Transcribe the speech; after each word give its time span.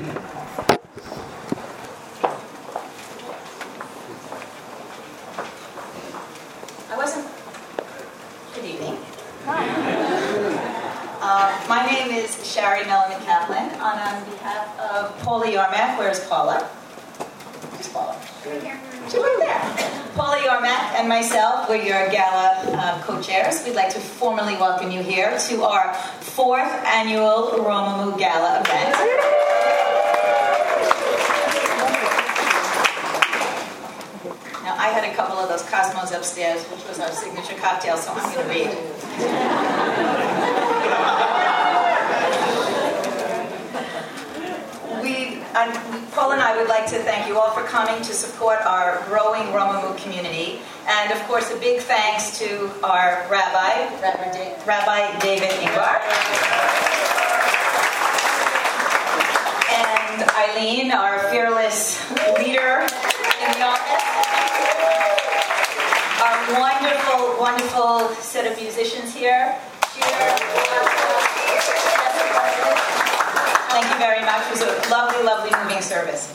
I 0.00 0.06
wasn't. 6.96 7.28
Good 8.54 8.64
evening. 8.64 8.96
Uh, 11.22 11.64
my 11.68 11.84
name 11.84 12.12
is 12.12 12.50
Shari 12.50 12.86
Melanie 12.86 13.22
Kaplan, 13.26 13.68
and 13.68 13.74
on 13.82 14.24
behalf 14.24 14.80
of 14.80 15.18
Paula 15.22 15.44
Yarmak, 15.44 15.98
where's 15.98 16.20
Paula? 16.26 16.62
Where's 16.62 17.88
Paula? 17.88 18.16
She's 18.42 19.20
right 19.20 19.38
there. 19.38 19.60
Paula 20.16 20.38
Yarmak 20.38 20.94
and 20.98 21.10
myself, 21.10 21.68
we're 21.68 21.76
your 21.76 22.08
gala 22.10 22.64
uh, 22.72 23.02
co-chairs. 23.02 23.62
We'd 23.66 23.74
like 23.74 23.90
to 23.92 24.00
formally 24.00 24.54
welcome 24.54 24.90
you 24.90 25.02
here 25.02 25.38
to 25.38 25.62
our 25.62 25.92
fourth 26.20 26.72
annual 26.86 27.52
Romemu 27.58 28.16
Gala 28.18 28.60
event. 28.60 28.96
Now, 34.62 34.76
I 34.78 34.89
had 35.00 35.12
a 35.12 35.16
couple 35.16 35.38
of 35.38 35.48
those 35.48 35.62
Cosmos 35.70 36.12
upstairs, 36.12 36.62
which 36.64 36.86
was 36.86 37.00
our 37.00 37.10
signature 37.10 37.56
cocktail, 37.56 37.96
so 37.96 38.12
I'm 38.12 38.34
going 38.34 38.44
to 38.44 38.52
read. 38.52 38.68
we, 45.02 45.40
Paul 46.12 46.32
and 46.32 46.42
I 46.42 46.54
would 46.58 46.68
like 46.68 46.86
to 46.88 46.98
thank 46.98 47.26
you 47.28 47.38
all 47.38 47.50
for 47.52 47.62
coming 47.62 48.02
to 48.02 48.12
support 48.12 48.60
our 48.66 49.02
growing 49.06 49.44
Romemu 49.54 49.96
community. 50.02 50.60
And 50.86 51.12
of 51.12 51.26
course, 51.26 51.50
a 51.50 51.56
big 51.56 51.80
thanks 51.80 52.38
to 52.38 52.70
our 52.84 53.26
rabbi, 53.30 53.88
Rabbi, 54.02 54.52
Rabbi 54.66 55.18
David 55.20 55.48
Ingber. 55.48 55.96
And 59.72 60.30
Eileen, 60.36 60.92
our 60.92 61.30
fearless 61.30 61.98
leader 62.36 62.86
in 63.40 63.52
the 63.56 63.62
office. 63.64 63.89
Wonderful, 66.90 67.38
wonderful 67.40 68.08
set 68.20 68.50
of 68.50 68.58
musicians 68.60 69.14
here. 69.14 69.56
Thank 73.70 73.86
you 73.92 73.98
very 73.98 74.20
much. 74.22 74.44
It 74.46 74.50
was 74.50 74.62
a 74.62 74.90
lovely, 74.90 75.22
lovely 75.22 75.50
moving 75.62 75.82
service. 75.82 76.34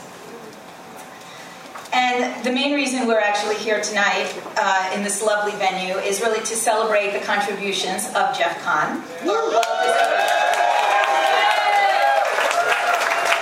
And 1.92 2.42
the 2.42 2.50
main 2.52 2.72
reason 2.74 3.06
we're 3.06 3.20
actually 3.20 3.56
here 3.56 3.82
tonight 3.82 4.32
uh, 4.56 4.92
in 4.94 5.02
this 5.02 5.22
lovely 5.22 5.52
venue 5.58 5.96
is 5.98 6.22
really 6.22 6.40
to 6.40 6.56
celebrate 6.56 7.10
the 7.12 7.20
contributions 7.20 8.06
of 8.14 8.34
Jeff 8.34 8.58
Kahn. 8.64 9.02
our 9.28 9.50
well-deserved- 9.50 10.22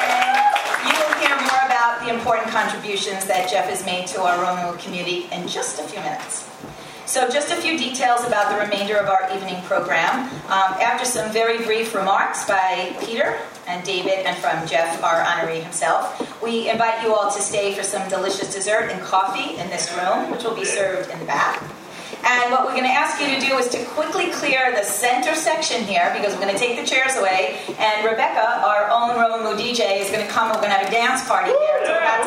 And 0.02 0.88
you 0.88 0.94
will 0.98 1.14
hear 1.20 1.36
more 1.36 1.62
about 1.64 2.00
the 2.04 2.08
important 2.12 2.48
contributions 2.50 3.24
that 3.26 3.48
Jeff 3.48 3.66
has 3.68 3.86
made 3.86 4.08
to 4.08 4.20
our 4.20 4.36
Romemu 4.38 4.76
community 4.82 5.28
in 5.30 5.46
just 5.46 5.78
a 5.78 5.84
few 5.84 6.00
minutes. 6.00 6.48
So, 7.14 7.30
just 7.30 7.52
a 7.52 7.54
few 7.54 7.78
details 7.78 8.24
about 8.24 8.50
the 8.50 8.58
remainder 8.58 8.96
of 8.96 9.08
our 9.08 9.32
evening 9.32 9.62
program. 9.66 10.24
Um, 10.46 10.74
after 10.82 11.04
some 11.04 11.30
very 11.30 11.64
brief 11.64 11.94
remarks 11.94 12.44
by 12.44 12.92
Peter 13.04 13.38
and 13.68 13.86
David 13.86 14.26
and 14.26 14.36
from 14.38 14.66
Jeff, 14.66 15.00
our 15.00 15.22
honoree 15.22 15.62
himself, 15.62 16.42
we 16.42 16.68
invite 16.68 17.04
you 17.04 17.14
all 17.14 17.30
to 17.30 17.40
stay 17.40 17.72
for 17.72 17.84
some 17.84 18.08
delicious 18.08 18.52
dessert 18.52 18.90
and 18.90 19.00
coffee 19.00 19.56
in 19.58 19.70
this 19.70 19.94
room, 19.94 20.28
which 20.32 20.42
will 20.42 20.56
be 20.56 20.64
served 20.64 21.08
in 21.08 21.20
the 21.20 21.24
back. 21.24 21.62
And 22.26 22.50
what 22.50 22.64
we're 22.64 22.74
going 22.74 22.82
to 22.82 22.90
ask 22.90 23.20
you 23.22 23.28
to 23.28 23.38
do 23.40 23.58
is 23.58 23.68
to 23.68 23.84
quickly 23.94 24.32
clear 24.32 24.74
the 24.74 24.82
center 24.82 25.36
section 25.36 25.84
here 25.84 26.12
because 26.16 26.34
we're 26.34 26.40
going 26.40 26.52
to 26.52 26.58
take 26.58 26.80
the 26.80 26.84
chairs 26.84 27.14
away. 27.14 27.60
And 27.78 28.04
Rebecca, 28.04 28.58
our 28.66 28.90
own 28.90 29.10
Romemu 29.10 29.54
DJ, 29.56 30.00
is 30.00 30.10
going 30.10 30.26
to 30.26 30.32
come. 30.32 30.48
We're 30.48 30.56
going 30.56 30.70
to 30.70 30.78
have 30.78 30.88
a 30.88 30.90
dance 30.90 31.24
party 31.28 31.52
here 31.52 31.78
until 31.78 31.94
about 31.94 32.26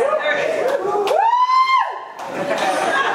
10:30. 2.39 3.03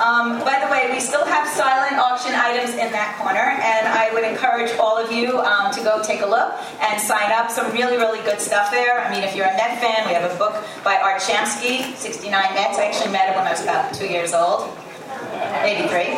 Um, 0.00 0.40
by 0.40 0.56
the 0.64 0.72
way, 0.72 0.88
we 0.90 0.98
still 0.98 1.26
have 1.26 1.46
silent 1.46 2.00
auction 2.00 2.32
items 2.32 2.72
in 2.72 2.90
that 2.92 3.20
corner, 3.20 3.52
and 3.60 3.84
I 3.86 4.08
would 4.14 4.24
encourage 4.24 4.72
all 4.78 4.96
of 4.96 5.12
you 5.12 5.38
um, 5.40 5.70
to 5.74 5.80
go 5.84 6.02
take 6.02 6.22
a 6.22 6.26
look 6.26 6.56
and 6.80 6.98
sign 6.98 7.30
up. 7.32 7.50
Some 7.50 7.70
really, 7.72 7.98
really 7.98 8.24
good 8.24 8.40
stuff 8.40 8.70
there. 8.70 9.04
I 9.04 9.12
mean, 9.12 9.22
if 9.22 9.36
you're 9.36 9.44
a 9.44 9.56
Met 9.60 9.78
fan, 9.78 10.08
we 10.08 10.14
have 10.14 10.24
a 10.24 10.34
book 10.38 10.56
by 10.82 10.96
Art 10.96 11.20
Shamsky, 11.20 11.94
69 11.96 12.32
Mets. 12.54 12.78
I 12.78 12.86
actually 12.86 13.12
met 13.12 13.28
him 13.28 13.36
when 13.36 13.46
I 13.46 13.50
was 13.50 13.62
about 13.62 13.92
two 13.92 14.06
years 14.06 14.32
old. 14.32 14.72
83. 15.50 16.14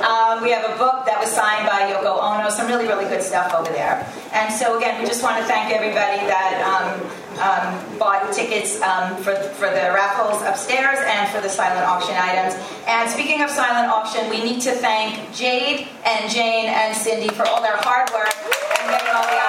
um, 0.00 0.42
we 0.42 0.50
have 0.50 0.64
a 0.64 0.76
book 0.78 1.04
that 1.06 1.18
was 1.20 1.30
signed 1.30 1.66
by 1.66 1.92
Yoko 1.92 2.18
Ono, 2.18 2.48
some 2.50 2.66
really, 2.66 2.86
really 2.86 3.06
good 3.06 3.22
stuff 3.22 3.52
over 3.54 3.70
there. 3.70 4.06
And 4.32 4.52
so, 4.52 4.76
again, 4.76 5.00
we 5.00 5.06
just 5.06 5.22
want 5.22 5.38
to 5.38 5.44
thank 5.44 5.72
everybody 5.72 6.24
that 6.26 6.60
um, 6.64 7.00
um, 7.36 7.98
bought 7.98 8.32
tickets 8.32 8.80
um, 8.82 9.16
for, 9.22 9.34
for 9.56 9.68
the 9.68 9.92
raffles 9.92 10.42
upstairs 10.42 10.98
and 11.04 11.28
for 11.30 11.40
the 11.40 11.48
silent 11.48 11.86
auction 11.86 12.14
items. 12.16 12.56
And 12.86 13.10
speaking 13.10 13.42
of 13.42 13.50
silent 13.50 13.90
auction, 13.90 14.28
we 14.30 14.42
need 14.42 14.60
to 14.62 14.72
thank 14.72 15.34
Jade 15.34 15.88
and 16.04 16.30
Jane 16.30 16.66
and 16.66 16.96
Cindy 16.96 17.28
for 17.28 17.46
all 17.46 17.60
their 17.60 17.76
hard 17.84 18.10
work 18.10 18.32
and 18.80 18.90
getting 18.90 19.12
all 19.12 19.26
the 19.26 19.45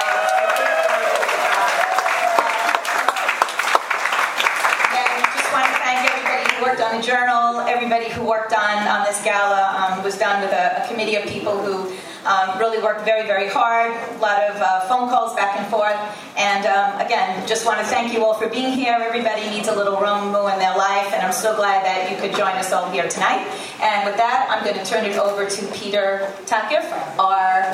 the 6.98 7.06
journal, 7.06 7.60
everybody 7.60 8.10
who 8.10 8.24
worked 8.24 8.52
on, 8.52 8.88
on 8.88 9.04
this 9.04 9.22
gala 9.22 9.62
um, 9.78 10.02
was 10.04 10.18
done 10.18 10.42
with 10.42 10.52
a, 10.52 10.82
a 10.82 10.88
committee 10.88 11.16
of 11.16 11.24
people 11.28 11.56
who 11.62 11.92
um, 12.26 12.58
really 12.58 12.82
worked 12.82 13.04
very, 13.04 13.26
very 13.26 13.48
hard. 13.48 13.92
A 13.92 14.20
lot 14.20 14.42
of 14.42 14.56
uh, 14.56 14.80
phone 14.88 15.08
calls 15.08 15.34
back 15.34 15.58
and 15.58 15.66
forth. 15.68 15.96
And 16.36 16.66
um, 16.66 17.00
again, 17.00 17.46
just 17.46 17.64
want 17.64 17.78
to 17.78 17.86
thank 17.86 18.12
you 18.12 18.24
all 18.24 18.34
for 18.34 18.48
being 18.48 18.72
here. 18.72 18.96
Everybody 19.00 19.48
needs 19.50 19.68
a 19.68 19.74
little 19.74 19.96
Romu 19.96 20.52
in 20.52 20.58
their 20.58 20.76
life, 20.76 21.12
and 21.12 21.22
I'm 21.22 21.32
so 21.32 21.54
glad 21.56 21.84
that 21.84 22.10
you 22.10 22.16
could 22.16 22.36
join 22.36 22.52
us 22.56 22.72
all 22.72 22.90
here 22.90 23.08
tonight. 23.08 23.46
And 23.80 24.04
with 24.04 24.16
that, 24.16 24.48
I'm 24.50 24.64
going 24.64 24.76
to 24.76 24.84
turn 24.84 25.04
it 25.04 25.16
over 25.18 25.48
to 25.48 25.66
Peter 25.68 26.32
Takif, 26.46 26.84
our 27.18 27.72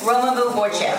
Romemu 0.00 0.54
board 0.54 0.72
chair. 0.72 0.96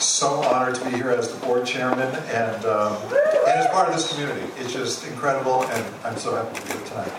So 0.00 0.42
honored 0.44 0.74
to 0.76 0.84
be 0.84 0.96
here 0.96 1.10
as 1.10 1.32
the 1.32 1.46
board 1.46 1.66
chairman 1.66 2.14
and, 2.14 2.64
um, 2.64 2.96
and 3.12 3.58
as 3.58 3.66
part 3.68 3.88
of 3.88 3.94
this 3.94 4.12
community. 4.12 4.46
It's 4.58 4.72
just 4.72 5.06
incredible, 5.06 5.64
and 5.64 5.94
I'm 6.04 6.16
so 6.16 6.34
happy 6.34 6.58
to 6.60 6.66
be 6.66 6.72
here 6.72 6.86
tonight. 6.86 7.12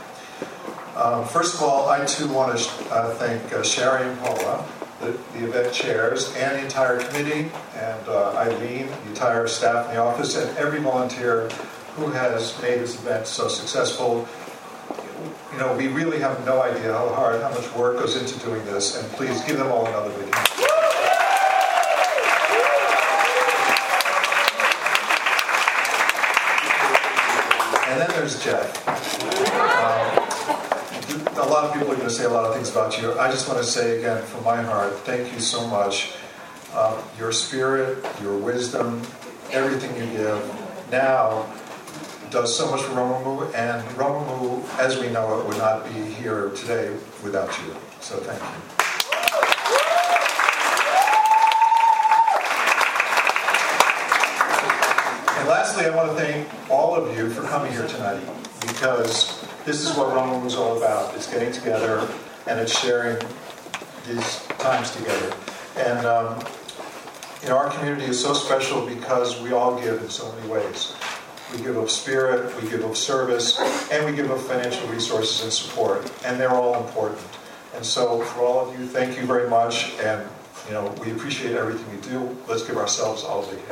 Um, 0.96 1.26
first 1.26 1.56
of 1.56 1.62
all, 1.62 1.90
I 1.90 2.06
too 2.06 2.28
want 2.28 2.58
to 2.58 2.94
uh, 2.94 3.14
thank 3.16 3.54
uh, 3.54 3.64
Sherry 3.64 4.08
and 4.08 4.20
Paula, 4.20 4.68
the, 5.00 5.12
the 5.34 5.46
event 5.48 5.74
chairs, 5.74 6.36
and 6.36 6.58
the 6.58 6.64
entire 6.64 7.00
committee, 7.00 7.50
and 7.76 8.08
uh, 8.08 8.36
Eileen, 8.36 8.88
the 8.88 9.10
entire 9.10 9.48
staff 9.48 9.88
in 9.88 9.96
the 9.96 10.02
office, 10.02 10.36
and 10.36 10.58
every 10.58 10.80
volunteer 10.80 11.48
who 11.96 12.08
has 12.08 12.62
made 12.62 12.80
this 12.80 12.96
event 13.00 13.28
so 13.28 13.48
successful. 13.48 14.28
You 15.54 15.58
know, 15.58 15.76
we 15.76 15.88
really 15.88 16.20
have 16.20 16.46
no 16.46 16.62
idea 16.62 16.94
how 16.94 17.10
hard, 17.10 17.42
how 17.42 17.50
much 17.50 17.74
work 17.76 17.98
goes 17.98 18.16
into 18.16 18.38
doing 18.46 18.64
this, 18.66 19.02
and 19.02 19.10
please 19.14 19.42
give 19.44 19.58
them 19.58 19.72
all 19.72 19.86
another 19.86 20.10
big 20.18 20.34
hand. 20.34 20.49
Jeff. 28.38 28.88
Um, 28.88 30.20
a 31.38 31.48
lot 31.50 31.66
of 31.66 31.74
people 31.74 31.92
are 31.92 31.96
going 31.96 32.08
to 32.08 32.14
say 32.14 32.26
a 32.26 32.30
lot 32.30 32.46
of 32.46 32.54
things 32.54 32.70
about 32.70 33.02
you. 33.02 33.18
I 33.18 33.32
just 33.32 33.48
want 33.48 33.60
to 33.60 33.66
say 33.66 33.98
again 33.98 34.22
from 34.26 34.44
my 34.44 34.62
heart, 34.62 34.94
thank 35.00 35.34
you 35.34 35.40
so 35.40 35.66
much. 35.68 36.14
Um, 36.76 36.98
your 37.18 37.32
spirit, 37.32 38.06
your 38.22 38.38
wisdom, 38.38 39.02
everything 39.52 39.96
you 39.96 40.06
give 40.18 40.92
now 40.92 41.52
does 42.30 42.56
so 42.56 42.70
much 42.70 42.82
for 42.82 42.94
Romemu, 42.94 43.54
and 43.56 43.84
Romemu, 43.98 44.64
as 44.78 45.00
we 45.00 45.10
know 45.10 45.40
it, 45.40 45.48
would 45.48 45.58
not 45.58 45.84
be 45.86 46.02
here 46.14 46.50
today 46.50 46.96
without 47.24 47.50
you. 47.66 47.76
So 48.02 48.18
thank 48.18 48.42
you. 48.42 48.89
Lastly, 55.50 55.86
I 55.86 55.90
want 55.90 56.16
to 56.16 56.16
thank 56.16 56.48
all 56.70 56.94
of 56.94 57.18
you 57.18 57.28
for 57.32 57.42
coming 57.42 57.72
here 57.72 57.88
tonight. 57.88 58.22
because 58.62 59.44
this 59.66 59.82
is 59.82 59.98
what 59.98 60.14
Roma 60.14 60.38
was 60.40 60.56
all 60.56 60.78
about. 60.78 61.16
It's 61.16 61.32
getting 61.32 61.52
together 61.52 62.08
and 62.48 62.60
it's 62.60 62.78
sharing 62.78 63.18
these 64.08 64.46
times 64.60 64.92
together. 64.92 65.36
And 65.78 66.06
um, 66.06 66.40
you 67.42 67.50
know, 67.50 67.58
our 67.58 67.72
community 67.72 68.06
is 68.06 68.22
so 68.22 68.34
special 68.34 68.86
because 68.86 69.42
we 69.42 69.52
all 69.52 69.80
give 69.82 70.02
in 70.02 70.10
so 70.10 70.32
many 70.34 70.48
ways. 70.50 70.94
We 71.52 71.64
give 71.64 71.78
of 71.78 71.90
spirit, 71.90 72.56
we 72.62 72.70
give 72.70 72.84
of 72.84 72.96
service, 72.96 73.60
and 73.92 74.06
we 74.06 74.16
give 74.16 74.30
of 74.30 74.46
financial 74.46 74.88
resources 74.90 75.44
and 75.44 75.52
support, 75.52 76.12
and 76.24 76.40
they're 76.40 76.52
all 76.52 76.76
important. 76.86 77.26
And 77.76 77.84
so, 77.84 78.22
for 78.22 78.42
all 78.42 78.70
of 78.70 78.80
you, 78.80 78.86
thank 78.86 79.18
you 79.18 79.26
very 79.26 79.50
much, 79.50 79.94
and 80.00 80.30
you 80.68 80.74
know, 80.74 80.94
we 81.04 81.12
appreciate 81.12 81.56
everything 81.56 81.88
you 81.96 82.20
do. 82.20 82.38
Let's 82.48 82.64
give 82.64 82.78
ourselves 82.78 83.24
all 83.24 83.44
a 83.44 83.56
big 83.56 83.68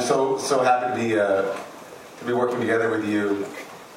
so 0.00 0.38
so 0.38 0.62
happy 0.62 0.86
to 0.92 1.08
be 1.08 1.18
uh, 1.18 1.56
to 2.20 2.24
be 2.24 2.32
working 2.32 2.60
together 2.60 2.88
with 2.88 3.04
you, 3.04 3.44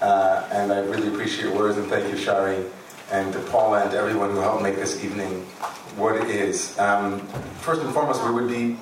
uh, 0.02 0.50
and 0.52 0.74
I 0.74 0.80
really 0.80 1.10
appreciate 1.10 1.44
your 1.44 1.56
words 1.56 1.78
and 1.78 1.88
thank 1.88 2.10
you, 2.10 2.18
Shari, 2.18 2.66
and 3.12 3.32
to 3.34 3.40
Paula 3.52 3.84
and 3.84 3.92
to 3.92 3.98
everyone 3.98 4.32
who 4.32 4.40
helped 4.40 4.64
make 4.64 4.78
this 4.78 5.04
evening 5.04 5.44
what 5.96 6.16
it 6.16 6.28
is. 6.28 6.76
Um, 6.80 7.20
first 7.62 7.82
and 7.82 7.94
foremost, 7.94 8.24
we 8.24 8.32
would 8.32 8.48
be 8.48 8.78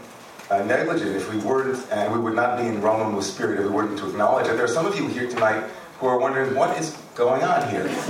uh, 0.50 0.64
negligent 0.64 1.14
if 1.18 1.30
we 1.30 1.40
weren't, 1.40 1.86
and 1.92 2.14
we 2.14 2.20
would 2.20 2.36
not 2.36 2.58
be 2.58 2.66
in 2.68 2.80
Roman 2.82 3.14
with 3.14 3.26
spirit 3.26 3.60
if 3.60 3.66
we 3.66 3.72
weren't 3.72 3.98
to 4.00 4.08
acknowledge 4.08 4.48
that 4.48 4.56
there 4.56 4.64
are 4.64 4.70
some 4.70 4.86
of 4.86 4.96
you 4.96 5.08
here 5.08 5.28
tonight 5.30 5.70
who 6.00 6.08
are 6.08 6.18
wondering 6.18 6.56
what 6.56 6.78
is 6.80 6.98
going 7.16 7.44
on 7.44 7.70
here. 7.70 7.84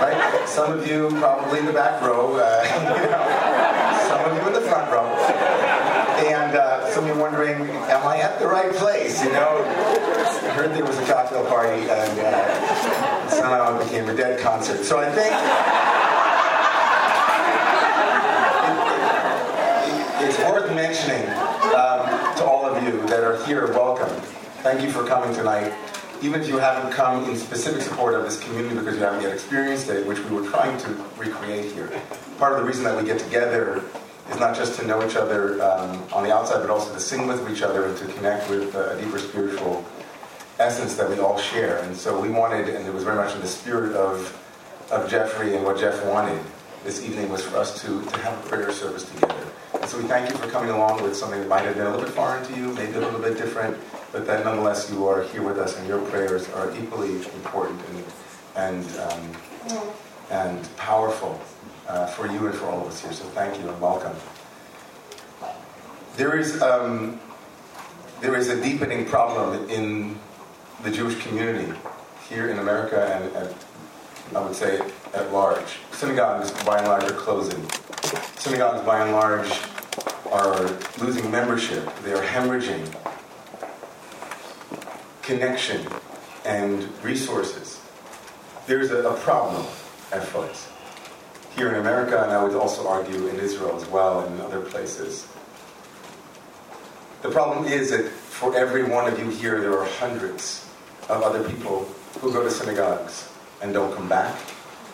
right? 0.00 0.44
Some 0.46 0.78
of 0.78 0.86
you 0.86 1.08
probably 1.18 1.58
in 1.58 1.66
the 1.66 1.72
back 1.72 2.00
row, 2.02 2.36
uh, 2.36 2.62
you 3.02 3.10
know, 3.10 3.37
and 6.48 6.54
uh, 6.54 6.90
some 6.90 7.04
of 7.04 7.14
you 7.14 7.20
wondering, 7.20 7.60
am 7.60 8.06
I 8.06 8.18
at 8.18 8.38
the 8.38 8.46
right 8.46 8.72
place? 8.72 9.22
You 9.22 9.32
know, 9.32 9.62
I 9.64 10.50
heard 10.50 10.74
there 10.74 10.84
was 10.84 10.98
a 10.98 11.06
cocktail 11.06 11.44
party, 11.46 11.82
and 11.82 12.18
uh, 12.20 13.28
somehow 13.28 13.78
it 13.78 13.84
became 13.84 14.08
a 14.08 14.14
dead 14.14 14.40
concert. 14.40 14.84
So 14.84 14.98
I 14.98 15.10
think 15.10 15.32
it, 19.88 20.28
it's 20.28 20.38
worth 20.50 20.74
mentioning 20.74 21.28
um, 21.74 22.36
to 22.36 22.44
all 22.44 22.66
of 22.66 22.82
you 22.82 23.00
that 23.08 23.22
are 23.22 23.44
here. 23.44 23.66
Welcome. 23.72 24.08
Thank 24.62 24.82
you 24.82 24.90
for 24.90 25.04
coming 25.04 25.34
tonight. 25.34 25.72
Even 26.20 26.40
if 26.40 26.48
you 26.48 26.58
haven't 26.58 26.92
come 26.92 27.30
in 27.30 27.36
specific 27.36 27.80
support 27.80 28.14
of 28.14 28.24
this 28.24 28.42
community 28.42 28.74
because 28.74 28.96
you 28.96 29.02
haven't 29.02 29.22
yet 29.22 29.32
experienced 29.32 29.88
it, 29.88 30.04
which 30.04 30.18
we 30.18 30.34
were 30.34 30.48
trying 30.48 30.76
to 30.78 30.88
recreate 31.16 31.70
here. 31.72 31.92
Part 32.38 32.54
of 32.54 32.58
the 32.58 32.64
reason 32.64 32.82
that 32.84 32.96
we 33.00 33.04
get 33.04 33.20
together 33.20 33.84
is 34.30 34.38
not 34.38 34.54
just 34.54 34.78
to 34.78 34.86
know 34.86 35.06
each 35.06 35.16
other 35.16 35.60
um, 35.62 36.02
on 36.12 36.22
the 36.22 36.34
outside, 36.34 36.60
but 36.60 36.70
also 36.70 36.92
to 36.92 37.00
sing 37.00 37.26
with 37.26 37.48
each 37.50 37.62
other 37.62 37.86
and 37.86 37.96
to 37.96 38.06
connect 38.06 38.48
with 38.50 38.74
uh, 38.74 38.90
a 38.90 39.02
deeper 39.02 39.18
spiritual 39.18 39.84
essence 40.58 40.96
that 40.96 41.08
we 41.08 41.18
all 41.18 41.38
share. 41.38 41.78
And 41.78 41.96
so 41.96 42.20
we 42.20 42.28
wanted, 42.28 42.68
and 42.68 42.86
it 42.86 42.92
was 42.92 43.04
very 43.04 43.16
much 43.16 43.34
in 43.34 43.40
the 43.40 43.48
spirit 43.48 43.94
of, 43.94 44.36
of 44.90 45.08
Jeffrey 45.08 45.54
and 45.54 45.64
what 45.64 45.78
Jeff 45.78 46.04
wanted 46.04 46.40
this 46.84 47.04
evening 47.04 47.28
was 47.28 47.42
for 47.42 47.56
us 47.56 47.80
to, 47.82 48.02
to 48.02 48.18
have 48.20 48.38
a 48.44 48.48
prayer 48.48 48.72
service 48.72 49.04
together. 49.10 49.46
And 49.74 49.88
so 49.88 49.98
we 49.98 50.04
thank 50.04 50.30
you 50.30 50.36
for 50.36 50.48
coming 50.48 50.70
along 50.70 51.02
with 51.02 51.16
something 51.16 51.40
that 51.40 51.48
might 51.48 51.64
have 51.64 51.76
been 51.76 51.86
a 51.86 51.90
little 51.90 52.04
bit 52.04 52.14
foreign 52.14 52.44
to 52.46 52.56
you, 52.56 52.72
maybe 52.74 52.94
a 52.94 53.00
little 53.00 53.20
bit 53.20 53.36
different, 53.36 53.76
but 54.12 54.26
that 54.26 54.44
nonetheless 54.44 54.90
you 54.90 55.06
are 55.06 55.24
here 55.24 55.42
with 55.42 55.58
us 55.58 55.76
and 55.78 55.86
your 55.86 56.00
prayers 56.06 56.48
are 56.50 56.74
equally 56.76 57.16
important 57.16 57.80
and, 57.90 58.04
and, 58.56 58.98
um, 58.98 59.36
and 60.30 60.76
powerful 60.76 61.40
uh, 61.88 62.06
for 62.06 62.26
you 62.26 62.46
and 62.46 62.54
for 62.54 62.66
all 62.66 62.82
of 62.82 62.88
us 62.88 63.00
here. 63.00 63.12
So 63.12 63.24
thank 63.30 63.58
you 63.58 63.68
and 63.68 63.80
welcome. 63.80 64.14
There 66.16 66.38
is, 66.38 66.60
um, 66.62 67.20
there 68.20 68.36
is 68.36 68.48
a 68.48 68.62
deepening 68.62 69.06
problem 69.06 69.68
in 69.70 70.18
the 70.82 70.90
Jewish 70.90 71.20
community 71.22 71.72
here 72.28 72.50
in 72.50 72.58
America 72.58 73.14
and, 73.14 73.36
and 73.36 73.54
I 74.36 74.44
would 74.44 74.54
say 74.54 74.80
at 75.14 75.32
large. 75.32 75.78
Synagogues, 75.92 76.50
by 76.64 76.78
and 76.78 76.88
large, 76.88 77.04
are 77.04 77.14
closing. 77.14 77.66
Synagogues, 78.36 78.84
by 78.84 79.02
and 79.02 79.12
large, 79.12 79.50
are 80.30 80.68
losing 80.98 81.30
membership. 81.30 81.88
They 82.02 82.12
are 82.12 82.22
hemorrhaging 82.22 82.94
connection 85.22 85.86
and 86.44 86.88
resources. 87.02 87.80
There's 88.66 88.90
a, 88.90 89.08
a 89.08 89.14
problem 89.14 89.64
afoot 90.12 90.54
here 91.58 91.70
in 91.70 91.74
America, 91.74 92.22
and 92.22 92.30
I 92.30 92.42
would 92.42 92.54
also 92.54 92.86
argue 92.86 93.26
in 93.26 93.36
Israel 93.40 93.76
as 93.76 93.86
well 93.88 94.20
and 94.20 94.36
in 94.36 94.40
other 94.40 94.60
places. 94.60 95.26
The 97.22 97.30
problem 97.30 97.64
is 97.64 97.90
that 97.90 98.08
for 98.08 98.56
every 98.56 98.84
one 98.84 99.12
of 99.12 99.18
you 99.18 99.28
here, 99.28 99.60
there 99.60 99.76
are 99.76 99.84
hundreds 99.84 100.64
of 101.08 101.20
other 101.22 101.42
people 101.42 101.88
who 102.20 102.32
go 102.32 102.44
to 102.44 102.50
synagogues 102.50 103.28
and 103.60 103.72
don't 103.72 103.92
come 103.92 104.08
back. 104.08 104.36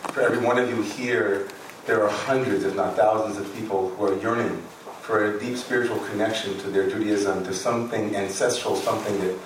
For 0.09 0.21
every 0.21 0.39
one 0.39 0.57
of 0.57 0.67
you 0.67 0.81
here, 0.81 1.47
there 1.85 2.03
are 2.03 2.09
hundreds, 2.09 2.63
if 2.63 2.75
not 2.75 2.95
thousands, 2.95 3.37
of 3.37 3.53
people 3.55 3.89
who 3.89 4.05
are 4.05 4.17
yearning 4.19 4.59
for 5.01 5.35
a 5.35 5.39
deep 5.39 5.57
spiritual 5.57 5.99
connection 6.07 6.57
to 6.57 6.71
their 6.71 6.89
Judaism, 6.89 7.43
to 7.43 7.53
something 7.53 8.15
ancestral, 8.15 8.75
something 8.75 9.19
that, 9.19 9.37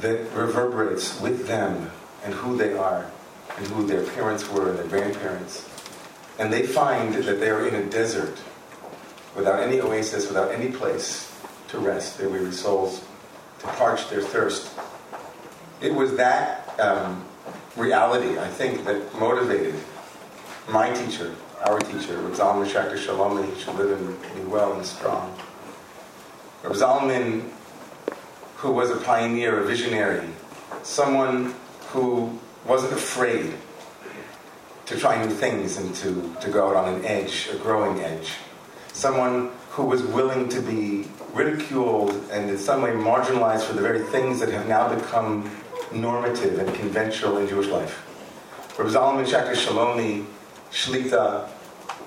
that 0.00 0.32
reverberates 0.32 1.20
with 1.20 1.48
them 1.48 1.90
and 2.24 2.34
who 2.34 2.56
they 2.56 2.74
are 2.74 3.10
and 3.56 3.66
who 3.66 3.84
their 3.84 4.04
parents 4.04 4.48
were 4.48 4.70
and 4.70 4.78
their 4.78 4.86
grandparents. 4.86 5.68
And 6.38 6.52
they 6.52 6.66
find 6.66 7.14
that 7.14 7.40
they 7.40 7.50
are 7.50 7.66
in 7.66 7.74
a 7.74 7.84
desert 7.84 8.38
without 9.34 9.60
any 9.60 9.80
oasis, 9.80 10.28
without 10.28 10.52
any 10.52 10.70
place 10.70 11.32
to 11.68 11.78
rest 11.78 12.18
their 12.18 12.28
weary 12.28 12.52
souls, 12.52 13.04
to 13.60 13.66
parch 13.66 14.08
their 14.08 14.22
thirst. 14.22 14.70
It 15.80 15.94
was 15.94 16.16
that 16.16 16.78
um, 16.80 17.24
reality, 17.76 18.38
I 18.38 18.48
think, 18.48 18.84
that 18.84 19.18
motivated 19.18 19.74
my 20.68 20.92
teacher, 20.92 21.34
our 21.66 21.78
teacher, 21.80 22.18
Reb 22.18 22.34
Zalman 22.34 22.66
Schachter 22.66 22.96
Shalomi, 22.96 23.52
he 23.52 23.60
should 23.60 23.74
live 23.74 23.98
and 23.98 24.34
be 24.34 24.42
well 24.50 24.74
and 24.74 24.84
strong. 24.84 25.36
Reb 26.62 26.72
Zalman, 26.72 27.50
who 28.56 28.72
was 28.72 28.90
a 28.90 28.96
pioneer, 28.96 29.60
a 29.60 29.64
visionary, 29.64 30.28
someone 30.82 31.54
who 31.88 32.38
wasn't 32.66 32.92
afraid 32.92 33.54
to 34.88 34.98
try 34.98 35.22
new 35.22 35.30
things 35.30 35.76
and 35.76 35.94
to, 35.96 36.34
to 36.40 36.50
go 36.50 36.70
out 36.70 36.76
on 36.76 36.94
an 36.94 37.04
edge, 37.04 37.46
a 37.52 37.56
growing 37.58 38.00
edge. 38.00 38.32
Someone 38.94 39.50
who 39.68 39.84
was 39.84 40.02
willing 40.02 40.48
to 40.48 40.62
be 40.62 41.06
ridiculed 41.34 42.10
and 42.30 42.48
in 42.48 42.56
some 42.56 42.80
way 42.80 42.90
marginalized 42.92 43.64
for 43.64 43.74
the 43.74 43.82
very 43.82 44.00
things 44.00 44.40
that 44.40 44.48
have 44.48 44.66
now 44.66 44.92
become 44.94 45.50
normative 45.92 46.58
and 46.58 46.74
conventional 46.74 47.36
in 47.36 47.46
Jewish 47.46 47.66
life. 47.66 48.02
Rabbi 48.78 48.90
Zalman 48.90 49.26
Schachter 49.26 49.52
Shalomi, 49.52 50.24
Shlita, 50.72 51.48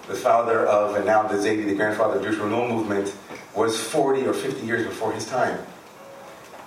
the 0.07 0.15
father 0.15 0.65
of, 0.65 0.95
and 0.95 1.05
now 1.05 1.27
the 1.27 1.35
Zaidi, 1.35 1.67
the 1.67 1.75
grandfather 1.75 2.15
of 2.15 2.23
the 2.23 2.29
Jewish 2.29 2.39
renewal 2.39 2.67
movement, 2.67 3.13
was 3.55 3.79
40 3.79 4.25
or 4.25 4.33
50 4.33 4.65
years 4.65 4.88
before 4.88 5.11
his 5.11 5.27
time. 5.27 5.59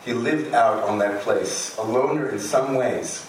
He 0.05 0.13
lived 0.13 0.55
out 0.55 0.85
on 0.85 0.99
that 1.01 1.23
place, 1.23 1.77
a 1.77 1.83
loner 1.83 2.29
in 2.29 2.39
some 2.39 2.77
ways, 2.77 3.27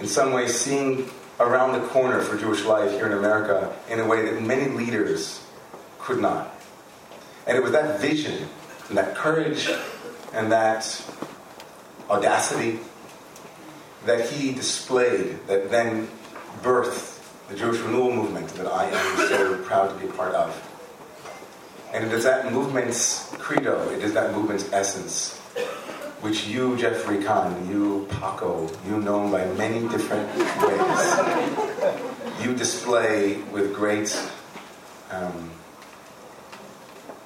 in 0.00 0.08
some 0.08 0.32
ways 0.32 0.58
seeing 0.58 1.08
around 1.38 1.80
the 1.80 1.86
corner 1.88 2.20
for 2.20 2.36
Jewish 2.38 2.64
life 2.64 2.90
here 2.92 3.06
in 3.06 3.12
America 3.12 3.74
in 3.88 4.00
a 4.00 4.06
way 4.06 4.24
that 4.24 4.42
many 4.42 4.70
leaders 4.70 5.44
could 5.98 6.20
not. 6.20 6.54
And 7.46 7.56
it 7.56 7.62
was 7.62 7.72
that 7.72 8.00
vision 8.00 8.48
and 8.88 8.98
that 8.98 9.14
courage 9.14 9.70
and 10.32 10.50
that 10.52 10.84
audacity 12.08 12.80
that 14.04 14.28
he 14.30 14.52
displayed 14.52 15.38
that 15.46 15.70
then 15.70 16.08
birthed 16.62 17.20
the 17.48 17.56
Jewish 17.56 17.80
renewal 17.80 18.12
movement 18.12 18.48
that 18.50 18.66
I 18.66 18.86
am 18.86 19.28
so 19.28 19.62
proud 19.64 19.88
to 19.88 19.94
be 20.04 20.10
a 20.10 20.12
part 20.12 20.34
of. 20.34 20.62
And 21.92 22.04
it 22.04 22.12
is 22.12 22.24
that 22.24 22.52
movement's 22.52 23.32
credo, 23.38 23.88
it 23.90 24.02
is 24.02 24.14
that 24.14 24.32
movement's 24.32 24.72
essence 24.72 25.40
which 26.26 26.48
you, 26.48 26.76
Jeffrey 26.76 27.22
Kahn, 27.22 27.68
you, 27.70 28.04
Paco, 28.10 28.68
you 28.84 28.98
know 28.98 29.30
by 29.30 29.46
many 29.52 29.86
different 29.88 30.26
ways, 30.60 32.42
you 32.42 32.52
display 32.52 33.36
with 33.52 33.72
great 33.72 34.10
um, 35.12 35.52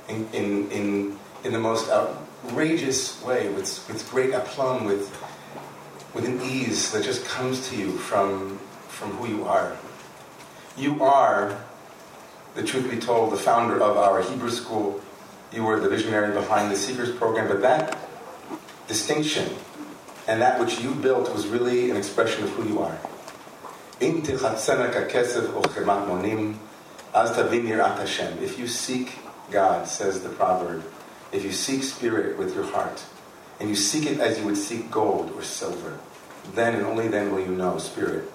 in, 0.06 0.28
in, 0.34 0.70
in, 0.70 1.18
in 1.44 1.52
the 1.54 1.58
most 1.58 1.88
outrageous 1.88 3.24
way, 3.24 3.48
with, 3.48 3.88
with 3.88 4.06
great 4.10 4.34
aplomb, 4.34 4.84
with, 4.84 5.08
with 6.12 6.26
an 6.26 6.38
ease 6.42 6.92
that 6.92 7.02
just 7.02 7.24
comes 7.24 7.70
to 7.70 7.76
you 7.76 7.92
from, 7.92 8.58
from 8.88 9.12
who 9.12 9.34
you 9.34 9.44
are. 9.46 9.78
You 10.76 11.02
are, 11.02 11.58
the 12.54 12.62
truth 12.62 12.90
be 12.90 12.98
told, 12.98 13.32
the 13.32 13.38
founder 13.38 13.80
of 13.80 13.96
our 13.96 14.20
Hebrew 14.20 14.50
school. 14.50 15.00
You 15.54 15.64
were 15.64 15.80
the 15.80 15.88
visionary 15.88 16.34
behind 16.34 16.70
the 16.70 16.76
Seekers 16.76 17.16
program, 17.16 17.48
but 17.48 17.62
that 17.62 18.09
distinction 18.90 19.54
and 20.26 20.42
that 20.42 20.58
which 20.58 20.80
you 20.80 20.92
built 20.96 21.32
was 21.32 21.46
really 21.46 21.90
an 21.90 21.96
expression 21.96 22.42
of 22.42 22.50
who 22.50 22.68
you 22.68 22.80
are. 22.80 22.98
If 28.40 28.58
you 28.58 28.66
seek 28.66 29.18
God, 29.52 29.86
says 29.86 30.22
the 30.22 30.28
proverb, 30.30 30.84
if 31.30 31.44
you 31.44 31.52
seek 31.52 31.84
spirit 31.84 32.36
with 32.36 32.54
your 32.54 32.64
heart, 32.64 33.04
and 33.60 33.68
you 33.68 33.76
seek 33.76 34.06
it 34.06 34.18
as 34.18 34.38
you 34.38 34.46
would 34.46 34.56
seek 34.56 34.90
gold 34.90 35.30
or 35.36 35.42
silver, 35.44 36.00
then 36.54 36.74
and 36.74 36.84
only 36.84 37.06
then 37.06 37.30
will 37.32 37.40
you 37.40 37.54
know 37.54 37.78
spirit. 37.78 38.28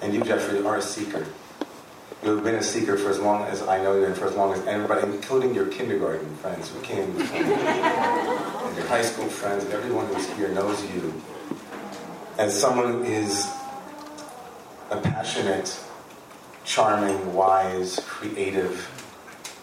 And 0.00 0.14
you, 0.14 0.22
Jeffrey, 0.22 0.64
are 0.64 0.76
a 0.76 0.82
seeker. 0.82 1.26
You 2.24 2.36
have 2.36 2.42
been 2.42 2.54
a 2.54 2.62
seeker 2.62 2.96
for 2.96 3.10
as 3.10 3.18
long 3.18 3.42
as 3.48 3.60
I 3.60 3.82
know 3.82 3.98
you 3.98 4.06
and 4.06 4.16
for 4.16 4.24
as 4.26 4.34
long 4.34 4.54
as 4.54 4.66
anybody, 4.66 5.02
including 5.02 5.54
your 5.54 5.66
kindergarten 5.66 6.34
friends 6.36 6.70
who 6.70 6.80
came, 6.80 7.14
and 7.20 8.76
your 8.76 8.86
high 8.86 9.02
school 9.02 9.26
friends, 9.26 9.64
and 9.64 9.74
everyone 9.74 10.06
who's 10.06 10.26
here 10.30 10.48
knows 10.48 10.82
you 10.94 11.12
as 12.38 12.58
someone 12.58 12.92
who 12.92 13.02
is 13.04 13.52
a 14.90 14.98
passionate, 15.02 15.78
charming, 16.64 17.34
wise, 17.34 18.00
creative, 18.06 18.72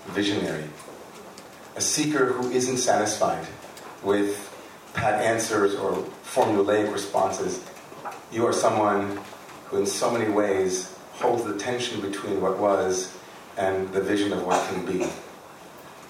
visionary. 0.10 0.66
A 1.76 1.82
seeker 1.82 2.28
who 2.28 2.52
isn't 2.52 2.78
satisfied 2.78 3.48
with 4.04 4.56
pat 4.94 5.20
answers 5.20 5.74
or 5.74 5.94
formulaic 6.24 6.94
responses. 6.94 7.60
You 8.32 8.46
are 8.46 8.54
someone 8.54 9.20
who, 9.66 9.78
in 9.78 9.88
so 9.88 10.12
many 10.12 10.30
ways, 10.32 10.96
holds 11.22 11.44
the 11.44 11.58
tension 11.58 12.02
between 12.02 12.42
what 12.42 12.58
was 12.58 13.16
and 13.58 13.92
the 13.94 14.02
vision 14.02 14.34
of 14.34 14.46
what 14.46 14.68
can 14.70 14.86
be. 14.86 15.06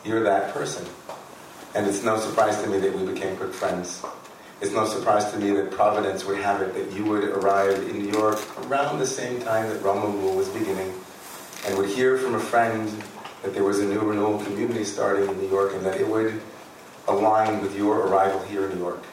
You're 0.03 0.23
that 0.23 0.53
person. 0.53 0.85
And 1.75 1.87
it's 1.87 2.03
no 2.03 2.19
surprise 2.19 2.61
to 2.63 2.69
me 2.69 2.79
that 2.79 2.93
we 2.95 3.05
became 3.05 3.35
good 3.35 3.53
friends. 3.53 4.03
It's 4.61 4.71
no 4.71 4.85
surprise 4.85 5.31
to 5.31 5.37
me 5.37 5.51
that 5.51 5.71
Providence 5.71 6.25
would 6.25 6.37
have 6.39 6.61
it 6.61 6.73
that 6.73 6.95
you 6.95 7.05
would 7.05 7.23
arrive 7.23 7.79
in 7.89 7.99
New 7.99 8.11
York 8.11 8.39
around 8.65 8.99
the 8.99 9.07
same 9.07 9.41
time 9.41 9.69
that 9.69 9.81
Roma 9.81 10.09
was 10.35 10.49
beginning 10.49 10.93
and 11.65 11.77
would 11.77 11.89
hear 11.89 12.17
from 12.17 12.35
a 12.35 12.39
friend 12.39 12.89
that 13.41 13.53
there 13.53 13.63
was 13.63 13.79
a 13.79 13.85
new 13.85 13.99
renewal 13.99 14.43
community 14.43 14.83
starting 14.83 15.27
in 15.27 15.37
New 15.39 15.49
York 15.49 15.73
and 15.73 15.85
that 15.85 15.99
it 15.99 16.07
would 16.07 16.41
align 17.07 17.61
with 17.61 17.75
your 17.75 18.07
arrival 18.07 18.39
here 18.43 18.65
in 18.65 18.75
New 18.75 18.83
York. 18.83 19.03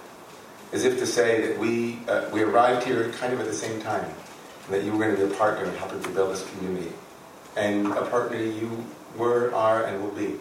As 0.73 0.85
if 0.85 0.99
to 0.99 1.07
say 1.07 1.47
that 1.47 1.59
we, 1.59 2.01
uh, 2.09 2.29
we 2.31 2.43
arrived 2.43 2.85
here 2.87 3.11
kind 3.13 3.33
of 3.33 3.41
at 3.41 3.47
the 3.47 3.55
same 3.55 3.81
time, 3.81 4.11
that 4.71 4.85
you 4.85 4.93
were 4.93 4.99
going 4.99 5.17
to 5.17 5.27
be 5.27 5.33
a 5.33 5.37
partner 5.37 5.65
in 5.65 5.75
helping 5.77 6.03
to 6.03 6.09
build 6.11 6.33
this 6.33 6.49
community. 6.51 6.93
And 7.57 7.89
a 7.89 8.05
partner 8.07 8.39
you 8.39 8.85
were, 9.17 9.53
are, 9.55 9.85
and 9.85 10.03
will 10.03 10.11
be. 10.11 10.39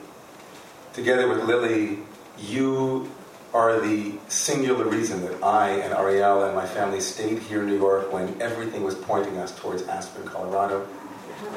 Together 0.93 1.27
with 1.27 1.43
Lily, 1.43 2.00
you 2.39 3.10
are 3.53 3.79
the 3.79 4.13
singular 4.27 4.86
reason 4.86 5.22
that 5.22 5.41
I 5.43 5.69
and 5.69 5.93
Ariel 5.93 6.43
and 6.43 6.55
my 6.55 6.65
family 6.65 7.00
stayed 7.00 7.39
here 7.39 7.62
in 7.62 7.67
New 7.67 7.77
York 7.77 8.12
when 8.12 8.39
everything 8.41 8.84
was 8.84 8.96
pointing 8.96 9.38
us 9.38 9.57
towards 9.57 9.84
Aspen, 9.84 10.25
Colorado. 10.25 10.88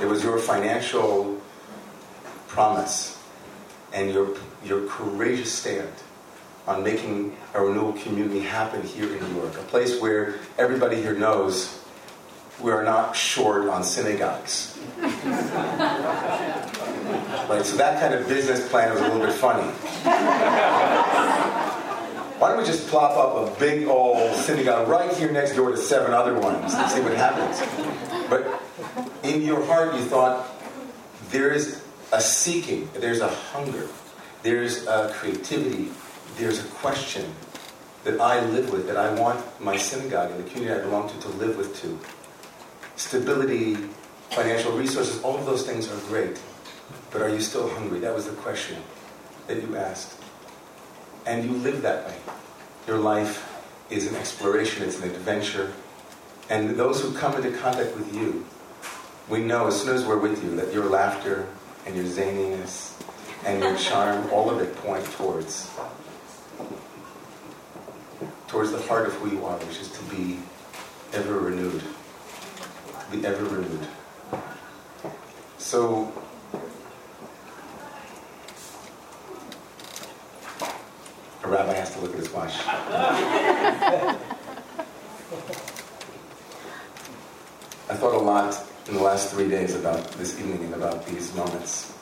It 0.00 0.06
was 0.06 0.22
your 0.22 0.38
financial 0.38 1.40
promise 2.48 3.18
and 3.92 4.12
your, 4.12 4.36
your 4.64 4.86
courageous 4.86 5.52
stand 5.52 5.90
on 6.66 6.84
making 6.84 7.36
a 7.54 7.62
renewal 7.62 7.92
community 7.94 8.40
happen 8.40 8.82
here 8.82 9.12
in 9.16 9.20
New 9.32 9.40
York, 9.40 9.54
a 9.56 9.62
place 9.64 10.00
where 10.00 10.36
everybody 10.58 10.96
here 10.96 11.14
knows 11.14 11.82
we 12.62 12.70
are 12.70 12.84
not 12.84 13.16
short 13.16 13.68
on 13.68 13.82
synagogues. 13.82 14.78
so 17.64 17.76
that 17.76 18.00
kind 18.00 18.14
of 18.14 18.28
business 18.28 18.68
plan 18.68 18.92
was 18.92 19.00
a 19.00 19.04
little 19.04 19.20
bit 19.26 19.34
funny. 19.34 19.68
Why 22.38 22.48
don't 22.48 22.58
we 22.58 22.64
just 22.64 22.88
plop 22.88 23.16
up 23.18 23.36
a 23.36 23.60
big 23.60 23.86
old 23.86 24.34
synagogue 24.34 24.88
right 24.88 25.12
here 25.14 25.30
next 25.30 25.54
door 25.56 25.70
to 25.70 25.76
seven 25.76 26.14
other 26.14 26.38
ones 26.38 26.72
and 26.72 26.90
see 26.90 27.00
what 27.00 27.14
happens? 27.14 27.60
But 28.30 28.62
in 29.22 29.42
your 29.42 29.64
heart, 29.66 29.94
you 29.94 30.02
thought, 30.02 30.48
there 31.30 31.50
is 31.50 31.82
a 32.12 32.20
seeking, 32.20 32.88
there's 32.94 33.20
a 33.20 33.28
hunger, 33.28 33.88
there's 34.42 34.86
a 34.86 35.12
creativity, 35.14 35.90
there's 36.36 36.64
a 36.64 36.68
question 36.68 37.26
that 38.04 38.18
I 38.20 38.40
live 38.46 38.72
with, 38.72 38.86
that 38.86 38.96
I 38.96 39.12
want 39.20 39.44
my 39.60 39.76
synagogue 39.76 40.30
and 40.30 40.42
the 40.42 40.48
community 40.48 40.80
I 40.80 40.82
belong 40.82 41.10
to 41.10 41.20
to 41.20 41.28
live 41.28 41.56
with 41.56 41.80
too. 41.80 41.98
Stability, 43.00 43.76
financial 44.30 44.73
resources, 44.73 45.23
all 45.23 45.38
of 45.38 45.47
those 45.47 45.64
things 45.64 45.90
are 45.90 45.97
great. 46.09 46.38
But 47.11 47.23
are 47.23 47.30
you 47.30 47.40
still 47.40 47.69
hungry? 47.71 47.99
That 48.00 48.14
was 48.14 48.26
the 48.26 48.33
question 48.33 48.76
that 49.47 49.62
you 49.62 49.75
asked. 49.75 50.21
And 51.25 51.45
you 51.45 51.57
live 51.57 51.80
that 51.80 52.07
way. 52.07 52.16
Your 52.87 52.99
life 52.99 53.49
is 53.88 54.07
an 54.07 54.16
exploration, 54.16 54.85
it's 54.85 55.00
an 55.00 55.11
adventure. 55.11 55.73
And 56.50 56.76
those 56.76 57.00
who 57.00 57.12
come 57.14 57.35
into 57.35 57.57
contact 57.59 57.97
with 57.97 58.14
you, 58.14 58.45
we 59.30 59.40
know 59.40 59.66
as 59.66 59.80
soon 59.80 59.95
as 59.95 60.04
we're 60.04 60.19
with 60.19 60.45
you 60.45 60.54
that 60.57 60.73
your 60.73 60.85
laughter, 60.85 61.49
and 61.87 61.97
your 61.97 62.04
zaniness 62.04 62.92
and 63.47 63.62
your 63.62 63.76
charm, 63.76 64.28
all 64.30 64.50
of 64.50 64.61
it 64.61 64.76
point 64.76 65.04
towards 65.12 65.71
towards 68.49 68.73
the 68.73 68.83
heart 68.83 69.07
of 69.07 69.14
who 69.14 69.30
you 69.30 69.45
are, 69.47 69.57
which 69.59 69.80
is 69.80 69.88
to 69.88 70.02
be 70.14 70.38
ever 71.14 71.38
renewed. 71.38 71.83
Be 73.10 73.26
ever 73.26 73.44
renewed. 73.44 73.88
So 75.58 76.12
a 81.42 81.48
rabbi 81.48 81.72
has 81.74 81.92
to 81.94 82.00
look 82.00 82.12
at 82.12 82.18
his 82.18 82.32
watch. 82.32 82.52
I 87.88 87.94
thought 87.94 88.14
a 88.14 88.18
lot 88.18 88.64
in 88.86 88.94
the 88.94 89.02
last 89.02 89.32
three 89.32 89.48
days 89.48 89.74
about 89.74 90.08
this 90.12 90.38
evening 90.38 90.62
and 90.64 90.74
about 90.74 91.04
these 91.06 91.34
moments. 91.34 91.92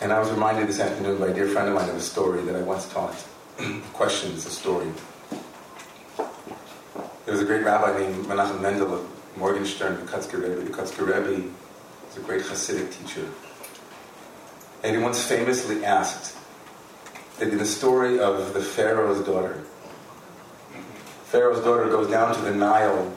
And 0.00 0.10
I 0.10 0.18
was 0.18 0.30
reminded 0.30 0.66
this 0.68 0.80
afternoon 0.80 1.18
by 1.18 1.28
a 1.28 1.34
dear 1.34 1.48
friend 1.48 1.68
of 1.68 1.74
mine 1.74 1.90
of 1.90 1.96
a 1.96 2.00
story 2.00 2.40
that 2.44 2.56
I 2.56 2.62
once 2.62 2.88
taught. 2.88 3.14
Questions 3.92 4.46
a 4.46 4.50
story. 4.50 4.90
There 7.40 7.48
was 7.48 7.56
a 7.56 7.58
great 7.58 7.72
rabbi 7.72 7.98
named 7.98 8.26
Menachem 8.26 8.60
Mendel 8.60 8.92
of 8.92 9.38
Morgenstern, 9.38 9.96
the 10.04 10.12
Kotzker 10.12 10.42
Rebbe. 10.42 10.60
The 10.60 10.70
Kotzker 10.70 11.06
Rebbe 11.06 11.48
was 12.06 12.16
a 12.18 12.20
great 12.20 12.42
Hasidic 12.42 12.92
teacher. 12.92 13.26
And 14.84 14.94
he 14.94 15.02
once 15.02 15.24
famously 15.24 15.82
asked 15.82 16.36
that 17.38 17.48
in 17.48 17.56
the 17.56 17.64
story 17.64 18.20
of 18.20 18.52
the 18.52 18.60
Pharaoh's 18.60 19.24
daughter, 19.24 19.62
Pharaoh's 21.24 21.64
daughter 21.64 21.88
goes 21.88 22.10
down 22.10 22.34
to 22.34 22.42
the 22.42 22.54
Nile. 22.54 23.10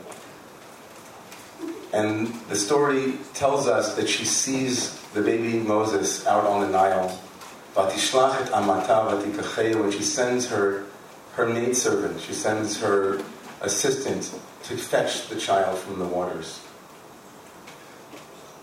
And 1.91 2.27
the 2.47 2.55
story 2.55 3.17
tells 3.33 3.67
us 3.67 3.95
that 3.97 4.07
she 4.07 4.23
sees 4.23 5.01
the 5.13 5.21
baby 5.21 5.59
Moses 5.59 6.25
out 6.25 6.45
on 6.45 6.61
the 6.61 6.69
Nile. 6.69 7.09
When 7.73 7.91
she 9.91 10.03
sends 10.03 10.47
her, 10.47 10.85
her 11.33 11.45
maidservant, 11.45 12.21
she 12.21 12.33
sends 12.33 12.79
her 12.79 13.21
assistant 13.63 14.39
to 14.63 14.77
fetch 14.77 15.27
the 15.29 15.39
child 15.39 15.79
from 15.79 15.97
the 15.97 16.05
waters. 16.05 16.61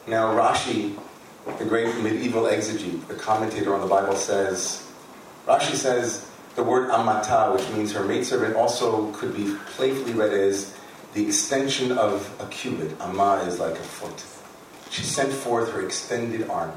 Now, 0.07 0.35
Rashi, 0.35 0.97
the 1.59 1.64
great 1.64 1.97
medieval 1.99 2.45
exegete, 2.45 3.07
the 3.09 3.14
commentator 3.14 3.75
on 3.75 3.80
the 3.80 3.87
Bible, 3.87 4.16
says, 4.16 4.87
Rashi 5.47 5.75
says, 5.75 6.30
the 6.54 6.62
word 6.64 6.90
amata, 6.90 7.54
which 7.54 7.69
means 7.71 7.92
her 7.92 8.04
maidservant, 8.04 8.57
also 8.57 9.12
could 9.12 9.35
be 9.35 9.57
playfully 9.66 10.12
read 10.12 10.33
as 10.33 10.76
the 11.14 11.26
extension 11.26 11.92
of 11.92 12.30
a 12.40 12.47
cubit. 12.47 13.00
Amma 13.00 13.45
is 13.47 13.59
like 13.59 13.75
a 13.75 13.83
foot. 13.83 14.25
She 14.90 15.02
sent 15.02 15.33
forth 15.33 15.73
her 15.73 15.85
extended 15.85 16.49
arm. 16.49 16.73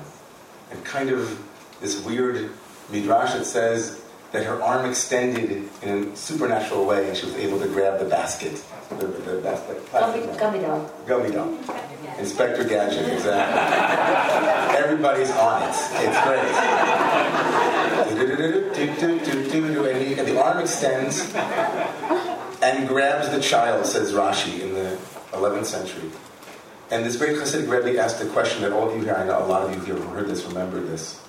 And 0.72 0.84
kind 0.86 1.10
of 1.10 1.42
this 1.82 2.04
weird 2.04 2.52
midrash 2.92 3.34
that 3.34 3.46
says 3.46 4.03
that 4.34 4.46
her 4.46 4.62
arm 4.62 4.90
extended 4.90 5.70
in 5.84 6.10
a 6.10 6.16
supernatural 6.16 6.86
way 6.86 7.08
and 7.08 7.16
she 7.16 7.28
was 7.28 7.36
able 7.36 7.60
to 7.60 7.68
grab 7.68 8.00
the 8.00 8.06
basket. 8.06 8.62
The, 8.90 9.06
the 9.06 9.42
basket. 9.42 9.92
Gummy 10.38 10.60
doll. 10.60 10.92
Gummy 11.06 11.32
doll. 11.32 11.56
Inspector 12.18 12.64
Gadget, 12.66 13.14
exactly. 13.14 14.78
Everybody's 14.84 15.30
on 15.32 15.62
it. 15.62 15.70
It's 15.70 16.20
great. 16.26 16.40
And 20.20 20.28
the 20.28 20.44
arm 20.44 20.60
extends 20.60 21.32
and 22.64 22.88
grabs 22.88 23.30
the 23.30 23.40
child, 23.40 23.86
says 23.86 24.14
Rashi 24.14 24.62
in 24.62 24.74
the 24.74 24.98
11th 25.34 25.66
century. 25.66 26.10
And 26.90 27.06
this 27.06 27.18
great 27.18 27.38
Hasidic 27.38 27.70
Rebbe 27.70 28.00
asked 28.00 28.20
a 28.22 28.26
question 28.28 28.64
that 28.64 28.72
all 28.72 28.90
of 28.90 28.96
you 28.98 29.04
here, 29.04 29.16
I 29.16 29.26
know 29.26 29.44
a 29.44 29.46
lot 29.46 29.62
of 29.64 29.76
you 29.76 29.82
here 29.86 29.96
who 29.96 30.10
heard 30.10 30.28
this, 30.28 30.44
remember 30.46 30.80
this. 30.80 31.20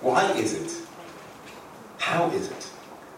Why 0.00 0.30
is 0.32 0.54
it, 0.54 0.85
how 2.06 2.30
is 2.30 2.48
it, 2.52 2.70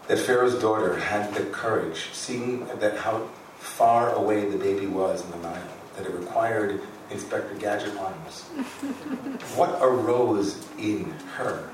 that 0.07 0.17
Pharaoh's 0.17 0.59
daughter 0.59 0.97
had 0.97 1.31
the 1.35 1.43
courage, 1.51 2.09
seeing 2.11 2.65
that 2.79 2.97
how 2.97 3.19
far 3.59 4.15
away 4.15 4.49
the 4.49 4.57
baby 4.57 4.87
was 4.87 5.23
in 5.23 5.29
the 5.29 5.37
Nile, 5.37 5.61
that 5.95 6.07
it 6.07 6.11
required 6.11 6.81
Inspector 7.11 7.53
Gadget 7.57 7.95
arms? 7.97 8.41
what 9.55 9.77
arose 9.79 10.65
in 10.79 11.05
her 11.35 11.69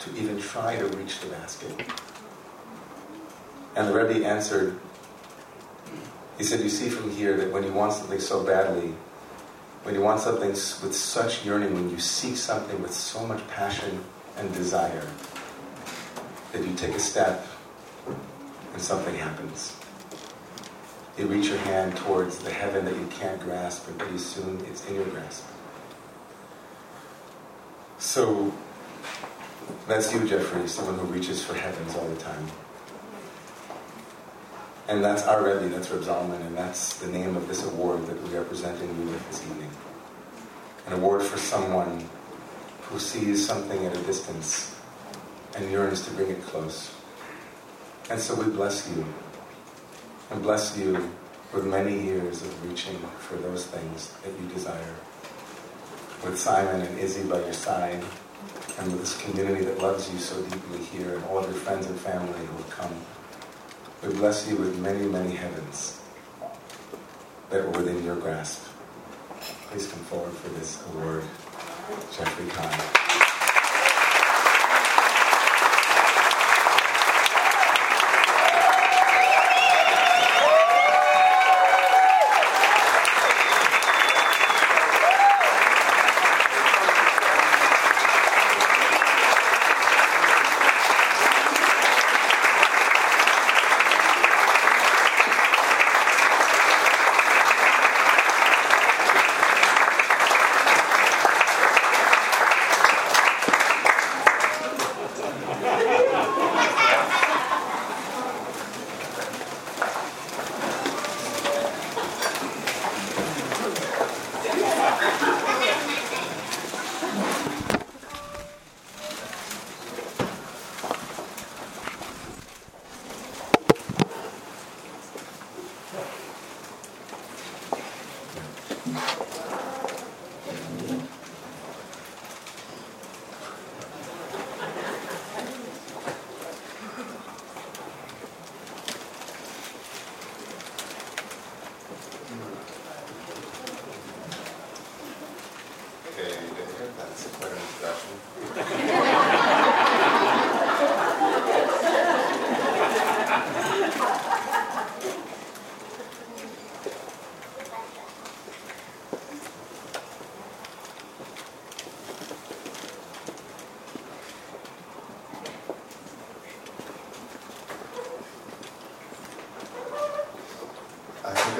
to 0.00 0.16
even 0.16 0.40
try 0.40 0.74
to 0.74 0.86
reach 0.96 1.20
the 1.20 1.28
basket? 1.28 1.70
And 3.76 3.86
the 3.86 3.94
Rebbe 3.94 4.26
answered, 4.26 4.80
he 6.36 6.42
said, 6.42 6.62
You 6.62 6.68
see 6.68 6.88
from 6.88 7.12
here 7.12 7.36
that 7.36 7.52
when 7.52 7.62
you 7.62 7.72
want 7.72 7.92
something 7.92 8.18
so 8.18 8.42
badly, 8.42 8.92
when 9.84 9.94
you 9.94 10.00
want 10.00 10.20
something 10.20 10.50
with 10.50 10.96
such 10.96 11.44
yearning, 11.44 11.74
when 11.74 11.90
you 11.90 12.00
seek 12.00 12.36
something 12.36 12.82
with 12.82 12.92
so 12.92 13.24
much 13.24 13.46
passion 13.46 14.02
and 14.36 14.52
desire, 14.52 15.06
that 16.54 16.64
you 16.64 16.74
take 16.76 16.94
a 16.94 17.00
step 17.00 17.44
and 18.06 18.80
something 18.80 19.14
happens. 19.16 19.76
You 21.18 21.26
reach 21.26 21.48
your 21.48 21.58
hand 21.58 21.96
towards 21.96 22.38
the 22.38 22.50
heaven 22.50 22.84
that 22.84 22.94
you 22.94 23.06
can't 23.06 23.40
grasp, 23.40 23.88
and 23.88 23.98
pretty 23.98 24.18
soon 24.18 24.64
it's 24.66 24.86
in 24.88 24.94
your 24.94 25.04
grasp. 25.06 25.44
So 27.98 28.52
that's 29.86 30.12
you, 30.12 30.26
Jeffrey, 30.26 30.66
someone 30.68 30.98
who 30.98 31.06
reaches 31.06 31.44
for 31.44 31.54
heavens 31.54 31.96
all 31.96 32.08
the 32.08 32.20
time. 32.20 32.46
And 34.88 35.02
that's 35.02 35.22
our 35.26 35.42
Rebbe, 35.42 35.68
that's 35.68 35.90
Reb 35.90 36.02
Zalman, 36.02 36.40
and 36.46 36.56
that's 36.56 36.98
the 36.98 37.08
name 37.08 37.36
of 37.36 37.48
this 37.48 37.64
award 37.64 38.06
that 38.06 38.22
we 38.28 38.36
are 38.36 38.44
presenting 38.44 38.88
you 39.00 39.10
with 39.10 39.26
this 39.28 39.44
evening. 39.46 39.70
An 40.86 40.92
award 40.92 41.22
for 41.22 41.38
someone 41.38 42.04
who 42.82 42.98
sees 42.98 43.44
something 43.46 43.86
at 43.86 43.96
a 43.96 44.02
distance 44.02 44.73
and 45.56 45.70
yearns 45.70 46.04
to 46.06 46.10
bring 46.12 46.30
it 46.30 46.42
close. 46.42 46.94
And 48.10 48.20
so 48.20 48.34
we 48.34 48.50
bless 48.50 48.88
you, 48.90 49.04
and 50.30 50.42
bless 50.42 50.76
you 50.76 51.10
with 51.52 51.64
many 51.64 52.02
years 52.02 52.42
of 52.42 52.68
reaching 52.68 52.98
for 53.18 53.36
those 53.36 53.66
things 53.66 54.12
that 54.22 54.32
you 54.40 54.48
desire. 54.48 54.94
With 56.24 56.38
Simon 56.38 56.82
and 56.82 56.98
Izzy 56.98 57.28
by 57.28 57.40
your 57.40 57.52
side, 57.52 58.02
and 58.78 58.92
with 58.92 59.00
this 59.00 59.20
community 59.22 59.64
that 59.64 59.78
loves 59.78 60.12
you 60.12 60.18
so 60.18 60.42
deeply 60.42 60.78
here, 60.78 61.16
and 61.16 61.24
all 61.24 61.38
of 61.38 61.44
your 61.44 61.54
friends 61.54 61.86
and 61.86 61.98
family 62.00 62.38
who 62.46 62.56
have 62.56 62.70
come 62.70 62.94
we 64.06 64.12
bless 64.12 64.46
you 64.46 64.56
with 64.56 64.78
many, 64.80 65.06
many 65.06 65.34
heavens 65.34 65.98
that 67.48 67.60
are 67.60 67.70
within 67.70 68.04
your 68.04 68.16
grasp. 68.16 68.66
Please 69.70 69.86
come 69.86 70.00
forward 70.00 70.34
for 70.34 70.48
this 70.50 70.84
award, 70.88 71.24
Jeffrey 72.12 72.46
Kahn. 72.48 73.13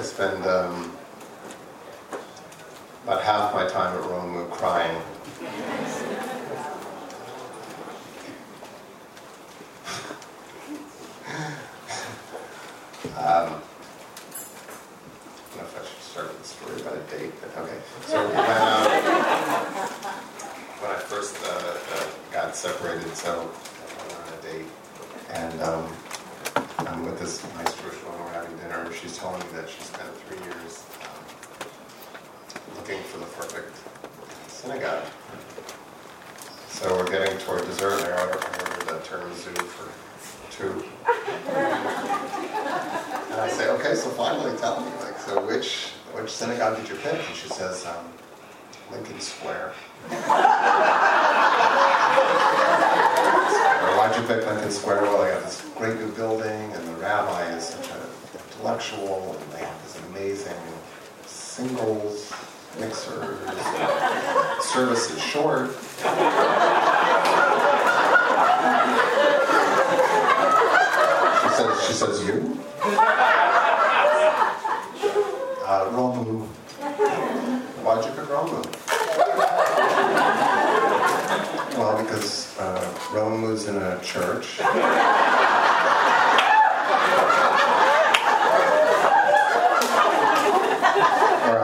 Spend 0.05 0.45
um, 0.47 0.97
about 3.05 3.23
half 3.23 3.55
my 3.55 3.67
time 3.69 3.97
at 3.97 4.05
Rome 4.09 4.51
crying. 4.51 4.97
um, 13.17 13.17
I 13.17 13.57
don't 15.51 15.57
know 15.57 15.63
if 15.63 15.81
I 15.81 15.85
should 15.87 16.03
start 16.03 16.29
with 16.29 16.43
the 16.43 16.49
story 16.49 16.81
about 16.83 16.97
a 16.97 17.19
date, 17.19 17.33
but 17.41 17.57
okay. 17.63 17.79
So 18.07 18.27
when, 18.27 18.37
uh, 18.37 18.85
when 20.81 20.91
I 20.91 20.99
first 20.99 21.37
uh, 21.45 21.49
uh, 21.97 22.07
got 22.31 22.55
separated, 22.55 23.17
so 23.17 23.31
I 23.33 24.03
went 24.03 24.21
on 24.21 24.39
a 24.39 24.43
date, 24.43 24.67
and 25.31 25.63
um, 25.63 25.93
I'm 26.87 27.05
with 27.05 27.19
this 27.19 27.43
nice 27.55 27.75
Jewish 27.81 28.03
woman 28.05 28.21
we're 28.21 28.33
having 28.33 28.57
dinner, 28.59 28.81
and 28.85 28.95
she's 28.95 29.17
telling 29.17 29.41
me 29.41 29.47
that 29.55 29.69
she 29.69 29.81
spent 29.83 30.15
three 30.29 30.39
years 30.45 30.85
um, 31.03 31.25
looking 32.77 33.03
for 33.05 33.19
the 33.19 33.27
perfect 33.27 33.75
synagogue. 34.49 35.05
So 36.69 36.95
we're 36.97 37.11
getting 37.11 37.39
toward 37.39 37.65
dessert, 37.65 38.01
and 38.05 38.13
I 38.13 38.27
ordered 38.27 38.43
a 38.91 39.01
tiramisu 39.01 39.57
for 39.57 39.89
two. 40.57 40.85
And 43.31 43.41
I 43.41 43.49
say, 43.49 43.69
okay, 43.71 43.95
so 43.95 44.11
finally 44.11 44.57
tell 44.59 44.81
me, 44.81 44.91
like, 45.03 45.19
so 45.19 45.45
which 45.47 45.91
which 46.13 46.31
synagogue 46.31 46.77
did 46.77 46.89
you 46.89 46.95
pick? 46.97 47.15
And 47.15 47.35
she 47.35 47.49
says, 47.49 47.85
um, 47.87 48.07
Lincoln 48.93 49.19
Square. 49.21 49.73
why'd 53.97 54.17
you 54.17 54.23
pick 54.29 54.47
Lincoln 54.47 54.71
Square? 54.71 55.03
Well, 55.03 55.23
they 55.23 55.31
got 55.33 55.43
this 55.43 55.69
great 55.77 55.99
new 55.99 56.13
building, 56.13 56.73
and 56.73 56.87
the 56.89 56.95
rabbi 56.95 57.51
is 57.57 57.65
such 57.65 57.91
an 57.91 57.97
intellectual, 58.33 59.37
and 59.41 59.53
they 59.53 59.59
have 59.59 59.83
this 59.83 60.01
amazing 60.11 60.55
singles, 61.27 62.33
mixers, 62.79 63.39
service 64.65 65.11
is 65.11 65.21
short. 65.21 65.71
Says, 71.65 71.87
she 71.87 71.93
says, 71.93 72.27
you? 72.27 72.61
Uh, 75.65 75.89
Romu. 75.93 76.45
Why'd 77.83 78.05
you 78.05 78.11
pick 78.11 78.29
Romu? 78.29 78.61
Well, 81.79 82.05
because 82.05 82.57
uh, 82.59 82.95
Rome 83.13 83.43
was 83.43 83.67
in 83.67 83.77
a 83.77 83.99
church. 84.01 84.59
Where 84.59 84.71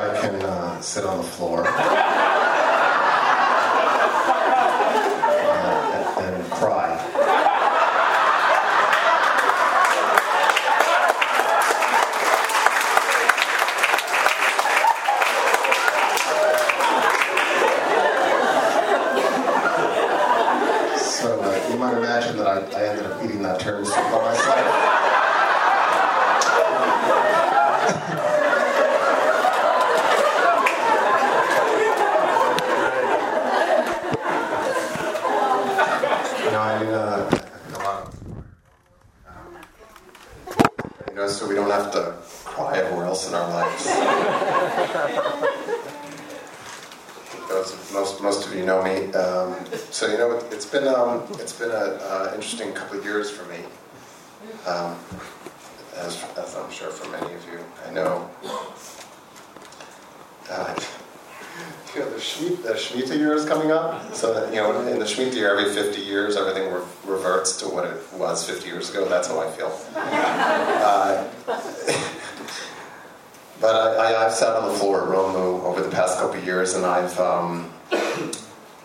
I 0.00 0.18
can 0.20 0.42
uh, 0.42 0.80
sit 0.80 1.04
on 1.04 1.18
the 1.18 1.22
floor. 1.22 1.64
Those, 47.60 47.92
most 47.92 48.22
most 48.22 48.46
of 48.46 48.54
you 48.54 48.64
know 48.64 48.82
me, 48.82 49.12
um, 49.12 49.54
so 49.90 50.06
you 50.06 50.16
know 50.16 50.32
it, 50.32 50.50
has 50.50 50.64
been 50.64 50.88
um, 50.88 51.24
it's 51.32 51.52
been 51.52 51.70
an 51.70 51.98
uh, 52.00 52.32
interesting 52.34 52.72
couple 52.72 52.98
of 52.98 53.04
years 53.04 53.30
for 53.30 53.44
me, 53.52 53.58
um, 54.66 54.96
as, 55.96 56.24
as 56.38 56.56
I'm 56.56 56.70
sure 56.70 56.88
for 56.88 57.10
many 57.10 57.34
of 57.34 57.44
you. 57.52 57.58
I 57.86 57.90
know. 57.92 58.30
Uh, 60.48 60.74
you 61.94 62.00
know, 62.00 62.08
the 62.08 62.16
Shemitah, 62.16 62.62
the 62.62 62.72
Shemitah 62.72 63.18
year 63.18 63.34
is 63.34 63.44
coming 63.44 63.70
up. 63.70 64.14
So 64.14 64.32
that, 64.32 64.54
you 64.54 64.60
know, 64.60 64.80
in 64.88 64.98
the 64.98 65.04
Shemitah 65.04 65.34
year, 65.34 65.50
every 65.58 65.70
50 65.70 66.00
years, 66.00 66.36
everything 66.36 66.72
re- 66.72 66.80
reverts 67.04 67.58
to 67.58 67.68
what 67.68 67.84
it 67.84 68.00
was 68.14 68.48
50 68.48 68.66
years 68.68 68.88
ago. 68.88 69.06
That's 69.06 69.28
how 69.28 69.38
I 69.38 69.50
feel. 69.50 69.78
Uh, 69.94 71.28
but 73.60 73.98
I, 73.98 74.22
have 74.22 74.32
sat 74.32 74.56
on 74.56 74.72
the 74.72 74.78
floor 74.78 75.02
at 75.02 75.08
Romu 75.08 75.62
over 75.64 75.82
the 75.82 75.90
past 75.90 76.18
couple 76.18 76.40
years, 76.42 76.74
and 76.74 76.86
I've 76.86 77.18
um, 77.20 77.70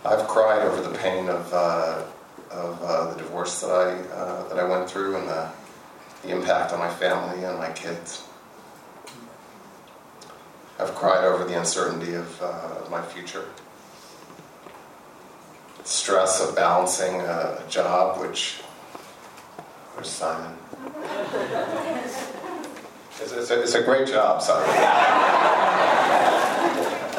I've 0.05 0.27
cried 0.27 0.61
over 0.63 0.81
the 0.81 0.97
pain 0.97 1.29
of 1.29 1.53
uh, 1.53 2.03
of 2.51 2.81
uh, 2.83 3.13
the 3.13 3.17
divorce 3.17 3.61
that 3.61 3.71
I 3.71 3.91
uh, 4.13 4.47
that 4.49 4.59
I 4.59 4.63
went 4.65 4.89
through 4.89 5.17
and 5.17 5.27
the, 5.27 5.49
the 6.23 6.29
impact 6.29 6.73
on 6.73 6.79
my 6.79 6.89
family 6.89 7.43
and 7.43 7.57
my 7.57 7.71
kids. 7.71 8.27
I've 10.77 10.93
cried 10.93 11.23
over 11.23 11.45
the 11.45 11.57
uncertainty 11.57 12.15
of 12.15 12.41
uh, 12.41 12.89
my 12.89 13.01
future. 13.01 13.45
Stress 15.85 16.41
of 16.41 16.55
balancing 16.55 17.21
a, 17.21 17.63
a 17.63 17.69
job, 17.69 18.19
which, 18.19 18.61
where's 19.93 20.09
Simon? 20.09 20.57
It's, 23.21 23.31
it's, 23.31 23.51
a, 23.51 23.61
it's 23.61 23.75
a, 23.75 23.83
great 23.83 24.07
job, 24.07 24.41
Simon. 24.41 24.69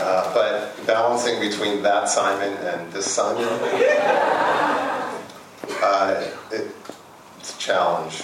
Uh, 0.06 0.32
but 0.32 0.86
balancing 0.86 1.40
between 1.40 1.82
that 1.82 2.08
Simon 2.08 2.52
and 2.58 2.92
this 2.92 3.06
Simon, 3.06 3.42
uh, 5.82 6.30
it, 6.52 6.70
it's 7.40 7.56
a 7.56 7.58
challenge, 7.58 8.22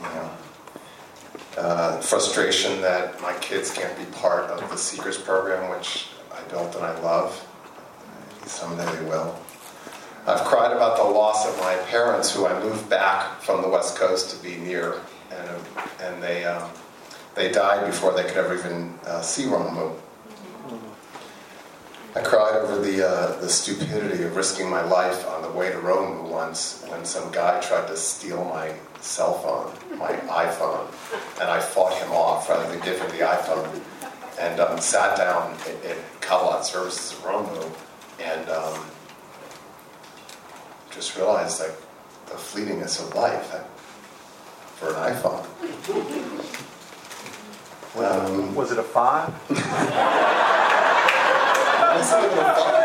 you 0.00 0.06
know 0.06 0.30
uh, 1.56 2.00
frustration 2.00 2.80
that 2.82 3.20
my 3.20 3.32
kids 3.34 3.72
can't 3.72 3.96
be 3.96 4.04
part 4.16 4.50
of 4.50 4.68
the 4.70 4.76
Seekers 4.76 5.18
program, 5.18 5.70
which 5.70 6.08
I 6.32 6.40
built 6.50 6.74
and 6.74 6.84
I 6.84 6.98
love. 7.00 7.46
Someday 8.46 8.84
they 8.96 9.04
will. 9.04 9.38
I've 10.26 10.44
cried 10.44 10.72
about 10.72 10.96
the 10.96 11.04
loss 11.04 11.46
of 11.46 11.58
my 11.58 11.76
parents, 11.88 12.34
who 12.34 12.46
I 12.46 12.58
moved 12.62 12.88
back 12.88 13.40
from 13.40 13.62
the 13.62 13.68
West 13.68 13.96
Coast 13.96 14.30
to 14.30 14.42
be 14.42 14.56
near, 14.56 15.00
and, 15.30 15.60
and 16.00 16.22
they, 16.22 16.44
um, 16.44 16.70
they 17.34 17.50
died 17.50 17.86
before 17.86 18.12
they 18.12 18.22
could 18.24 18.36
ever 18.36 18.56
even 18.56 18.98
uh, 19.06 19.20
see 19.20 19.44
Romu. 19.44 19.96
I 22.16 22.20
cried 22.20 22.56
over 22.56 22.80
the, 22.80 23.08
uh, 23.08 23.40
the 23.40 23.48
stupidity 23.48 24.22
of 24.22 24.36
risking 24.36 24.70
my 24.70 24.84
life 24.84 25.26
on 25.26 25.42
the 25.42 25.50
way 25.50 25.70
to 25.70 25.78
Romu 25.78 26.28
once 26.28 26.84
when 26.88 27.04
some 27.04 27.32
guy 27.32 27.60
tried 27.60 27.88
to 27.88 27.96
steal 27.96 28.44
my 28.44 28.72
cell 29.00 29.34
phone, 29.40 29.98
my 29.98 30.12
iPhone, 30.12 30.86
and 31.40 31.50
I 31.50 31.58
fought 31.60 31.92
him 31.94 32.12
off 32.12 32.48
rather 32.48 32.68
than 32.70 32.80
give 32.84 33.00
him 33.00 33.10
the 33.10 33.24
iPhone. 33.24 33.80
And 34.40 34.60
um, 34.60 34.80
sat 34.80 35.16
down 35.16 35.56
at, 35.84 35.96
at 35.96 36.64
Services 36.64 37.12
at 37.12 37.24
Romu 37.24 37.72
and 38.20 38.48
um, 38.48 38.84
just 40.90 41.16
realized 41.16 41.60
like 41.60 41.76
the 42.26 42.34
fleetingness 42.34 43.00
of 43.00 43.14
life 43.14 43.54
for 44.76 44.88
an 44.88 45.14
iPhone. 45.14 46.53
Um, 47.96 48.54
was 48.56 48.72
it 48.72 48.78
a 48.78 48.82
five? 48.82 49.32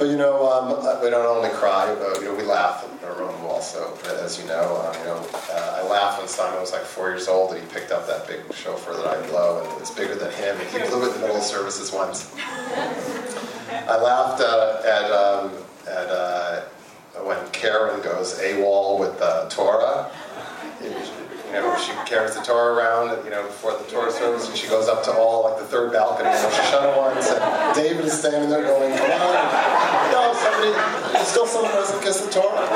But 0.00 0.08
you 0.08 0.16
know, 0.16 0.50
um, 0.50 1.02
we 1.02 1.10
don't 1.10 1.26
only 1.26 1.50
cry. 1.50 1.84
Uh, 1.84 2.18
you 2.20 2.24
know, 2.24 2.34
we 2.34 2.42
laugh 2.42 2.88
in 2.90 3.06
our 3.06 3.18
room 3.18 3.44
also, 3.44 3.94
as 4.24 4.40
you 4.40 4.46
know. 4.46 4.54
Uh, 4.56 4.96
you 4.98 5.04
know, 5.04 5.28
uh, 5.52 5.82
I 5.84 5.86
laughed 5.90 6.20
when 6.20 6.26
Simon 6.26 6.58
was 6.58 6.72
like 6.72 6.84
four 6.84 7.10
years 7.10 7.28
old 7.28 7.52
and 7.52 7.60
he 7.62 7.68
picked 7.70 7.92
up 7.92 8.06
that 8.06 8.26
big 8.26 8.40
shofar 8.54 8.96
that 8.96 9.06
I 9.06 9.20
blow, 9.28 9.62
and 9.62 9.78
it's 9.78 9.90
bigger 9.90 10.14
than 10.14 10.32
him. 10.32 10.56
And 10.58 10.68
he 10.70 10.78
blew 10.88 11.02
it 11.02 11.08
in 11.08 11.20
the 11.20 11.26
middle 11.26 11.36
of 11.36 11.42
services 11.42 11.92
once. 11.92 12.34
I 12.40 14.00
laughed 14.02 14.40
uh, 14.40 14.80
at 14.86 15.10
um, 15.12 15.52
at 15.86 16.08
uh, 16.08 16.62
when 17.22 17.50
Karen 17.50 18.00
goes 18.00 18.40
AWOL 18.40 18.98
with 18.98 19.18
the 19.18 19.48
Torah. 19.50 20.10
You 21.50 21.56
know, 21.56 21.76
she 21.78 21.90
carries 22.06 22.36
the 22.36 22.42
Torah 22.42 22.74
around, 22.74 23.24
you 23.24 23.30
know, 23.30 23.42
before 23.42 23.76
the 23.76 23.82
Torah 23.90 24.12
service, 24.12 24.48
and 24.48 24.56
she 24.56 24.68
goes 24.68 24.86
up 24.86 25.02
to 25.02 25.12
all, 25.12 25.50
like 25.50 25.58
the 25.58 25.64
third 25.64 25.92
balcony 25.92 26.28
in 26.28 26.34
Rosh 26.34 26.54
Hashanah 26.54 26.96
once, 26.96 27.28
and 27.28 27.74
David 27.74 28.04
is 28.04 28.12
standing 28.12 28.48
there 28.48 28.62
going, 28.62 28.96
come 28.96 29.10
on, 29.10 29.34
no, 30.12 30.32
somebody, 30.38 31.24
still 31.24 31.46
someone 31.46 31.72
doesn't 31.72 32.00
kiss 32.02 32.20
the 32.20 32.30
Torah. 32.30 32.68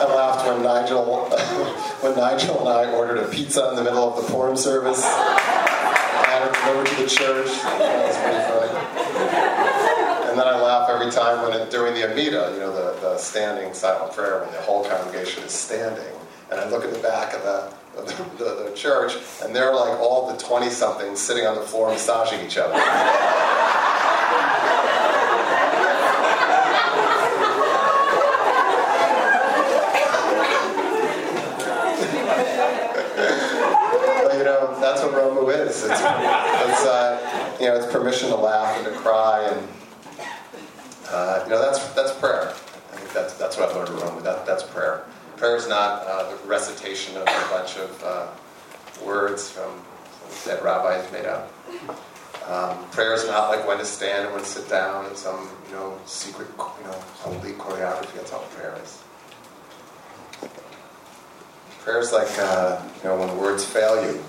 I 0.00 0.04
laughed 0.08 0.46
when 0.46 0.62
Nigel, 0.62 1.28
when 2.00 2.16
Nigel 2.16 2.60
and 2.60 2.68
I 2.70 2.90
ordered 2.92 3.18
a 3.18 3.28
pizza 3.28 3.68
in 3.68 3.76
the 3.76 3.84
middle 3.84 4.16
of 4.16 4.16
the 4.24 4.32
Purim 4.32 4.56
service, 4.56 5.04
and 5.04 6.44
it 6.48 6.66
over 6.68 6.84
to 6.84 6.94
the 7.02 7.06
church. 7.06 7.48
That 7.62 8.06
was 8.06 8.16
pretty 8.16 8.40
funny. 8.48 9.49
And 10.40 10.48
then 10.48 10.54
I 10.54 10.62
laugh 10.62 10.88
every 10.88 11.12
time 11.12 11.42
when 11.42 11.52
it, 11.52 11.70
during 11.70 11.92
the 11.92 12.10
Amida, 12.10 12.52
you 12.54 12.60
know, 12.60 12.72
the, 12.72 12.98
the 13.02 13.18
standing 13.18 13.74
silent 13.74 14.14
prayer 14.14 14.40
when 14.40 14.50
the 14.52 14.60
whole 14.62 14.82
congregation 14.82 15.44
is 15.44 15.52
standing. 15.52 16.02
And 16.50 16.58
I 16.58 16.66
look 16.70 16.82
at 16.82 16.94
the 16.94 16.98
back 17.00 17.34
of 17.34 17.42
the, 17.42 17.70
the, 17.94 18.24
the, 18.42 18.70
the 18.70 18.74
church, 18.74 19.12
and 19.42 19.54
they're 19.54 19.74
like 19.74 20.00
all 20.00 20.32
the 20.32 20.38
20 20.38 20.70
somethings 20.70 21.20
sitting 21.20 21.46
on 21.46 21.56
the 21.56 21.60
floor 21.60 21.90
massaging 21.90 22.40
each 22.40 22.56
other. 22.56 22.72
you 34.38 34.44
know, 34.44 34.74
that's 34.80 35.02
what 35.02 35.12
Romu 35.12 35.54
is. 35.54 35.84
It's, 35.84 35.84
it's 35.84 36.86
uh, 36.86 37.56
you 37.60 37.66
know, 37.66 37.76
it's 37.76 37.92
permission 37.92 38.30
to 38.30 38.36
laugh 38.36 38.74
and 38.78 38.86
to 38.86 38.92
cry 39.00 39.46
and 39.46 39.68
uh, 41.10 41.42
you 41.44 41.50
know, 41.50 41.60
that's 41.60 41.86
that's 41.94 42.12
prayer. 42.12 42.48
I 42.48 42.96
think 42.96 43.12
that's 43.12 43.34
that's 43.34 43.56
what 43.56 43.68
I've 43.68 43.76
learned 43.76 44.00
around 44.00 44.22
that. 44.22 44.46
That's 44.46 44.62
prayer. 44.62 45.04
Prayer 45.36 45.56
is 45.56 45.68
not 45.68 46.06
uh, 46.06 46.30
the 46.30 46.36
recitation 46.46 47.16
of 47.16 47.22
a 47.22 47.48
bunch 47.50 47.76
of 47.76 48.04
uh, 48.04 48.26
words 49.04 49.50
from 49.50 49.72
that 50.46 50.62
rabbis 50.62 51.10
made 51.12 51.26
up. 51.26 51.52
Um, 52.48 52.84
prayer 52.90 53.14
is 53.14 53.26
not 53.26 53.48
like 53.48 53.66
when 53.66 53.78
to 53.78 53.84
stand 53.84 54.26
and 54.26 54.34
when 54.34 54.42
to 54.42 54.48
sit 54.48 54.68
down 54.68 55.06
in 55.06 55.16
some 55.16 55.48
you 55.68 55.74
know 55.74 55.98
secret 56.06 56.48
you 56.56 56.84
know 56.84 56.98
holy 57.18 57.52
choreography. 57.52 58.14
That's 58.14 58.32
all 58.32 58.42
prayer 58.54 58.76
is. 58.82 59.02
Prayer 61.80 62.00
is 62.00 62.12
like 62.12 62.30
uh, 62.38 62.80
you 63.02 63.08
know 63.08 63.18
when 63.18 63.36
words 63.38 63.64
fail 63.64 64.04
you. 64.04 64.22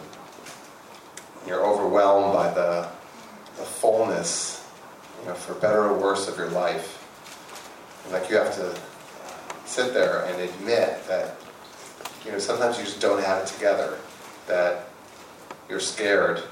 You're 1.47 1.65
overwhelmed 1.65 2.33
by 2.33 2.53
the 2.53 2.87
the 3.57 3.63
fullness 3.63 4.60
you 5.21 5.27
know, 5.27 5.35
for 5.35 5.53
better 5.55 5.83
or 5.83 5.97
worse 5.97 6.27
of 6.27 6.37
your 6.37 6.49
life. 6.49 6.97
Like 8.11 8.29
you 8.29 8.37
have 8.37 8.53
to 8.55 8.75
sit 9.65 9.93
there 9.93 10.25
and 10.25 10.41
admit 10.41 11.05
that, 11.07 11.37
you 12.25 12.31
know, 12.31 12.39
sometimes 12.39 12.77
you 12.77 12.83
just 12.83 12.99
don't 12.99 13.23
have 13.23 13.43
it 13.43 13.47
together, 13.47 13.97
that 14.47 14.87
you're 15.69 15.79
scared. 15.79 16.43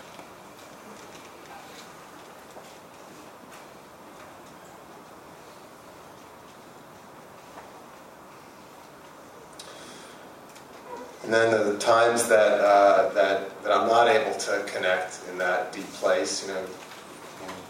And 11.23 11.34
then 11.34 11.51
the 11.51 11.77
times 11.77 12.27
that, 12.29 12.60
uh, 12.60 13.10
that, 13.13 13.63
that 13.63 13.71
I'm 13.71 13.88
not 13.88 14.08
able 14.08 14.36
to 14.36 14.63
connect 14.65 15.19
in 15.29 15.38
that 15.38 15.71
deep 15.71 15.86
place, 15.93 16.47
you 16.47 16.53
know, 16.53 16.65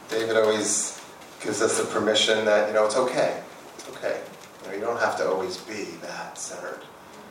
David 0.10 0.38
always 0.38 1.02
gives 1.42 1.62
us 1.62 1.78
the 1.80 1.86
permission 1.86 2.44
that, 2.46 2.68
you 2.68 2.74
know, 2.74 2.86
it's 2.86 2.96
okay. 2.96 3.42
It's 3.76 3.88
okay. 3.90 4.22
You, 4.64 4.68
know, 4.70 4.76
you 4.76 4.82
don't 4.82 5.00
have 5.00 5.16
to 5.18 5.28
always 5.30 5.58
be 5.58 5.84
that 6.02 6.38
centered. 6.38 6.82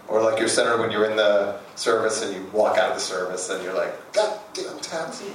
Or 0.07 0.23
like 0.23 0.39
you're 0.39 0.49
centered 0.49 0.79
when 0.81 0.91
you're 0.91 1.11
in 1.11 1.17
the 1.17 1.59
service 1.75 2.23
and 2.23 2.35
you 2.35 2.49
walk 2.53 2.79
out 2.79 2.91
of 2.91 2.95
the 2.95 3.01
service 3.01 3.51
and 3.51 3.63
you're 3.63 3.75
like, 3.75 4.13
God 4.13 4.41
damn 4.55 4.79
taxi. 4.79 5.27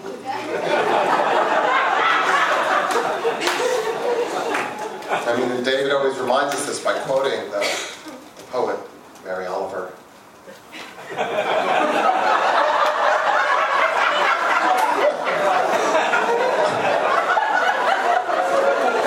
I 5.16 5.36
mean, 5.38 5.64
David 5.64 5.92
always 5.92 6.18
reminds 6.18 6.56
us 6.56 6.66
this 6.66 6.84
by 6.84 6.98
quoting 7.00 7.52
the, 7.52 7.60
the 8.36 8.44
poet 8.50 8.80
Mary 9.24 9.46
Oliver. 9.46 9.94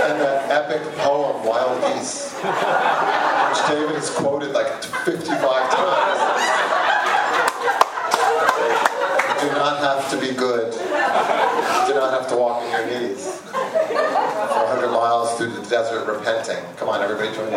and 0.06 0.20
that 0.20 0.50
epic 0.50 0.82
which 1.74 3.60
David 3.68 3.96
has 3.96 4.10
quoted 4.10 4.52
like 4.52 4.82
55 4.82 5.36
times. 5.36 6.20
You 9.42 9.48
do 9.48 9.56
not 9.56 9.78
have 9.80 10.10
to 10.10 10.16
be 10.20 10.32
good. 10.32 10.72
You 10.74 10.80
do 10.80 11.94
not 11.94 12.12
have 12.12 12.28
to 12.28 12.36
walk 12.36 12.62
on 12.62 12.70
your 12.70 12.86
knees. 12.86 13.26
400 13.26 14.90
miles 14.90 15.36
through 15.36 15.50
the 15.52 15.62
desert 15.68 16.06
repenting. 16.06 16.62
Come 16.76 16.88
on, 16.88 17.02
everybody 17.02 17.34
join 17.34 17.50
me. 17.50 17.56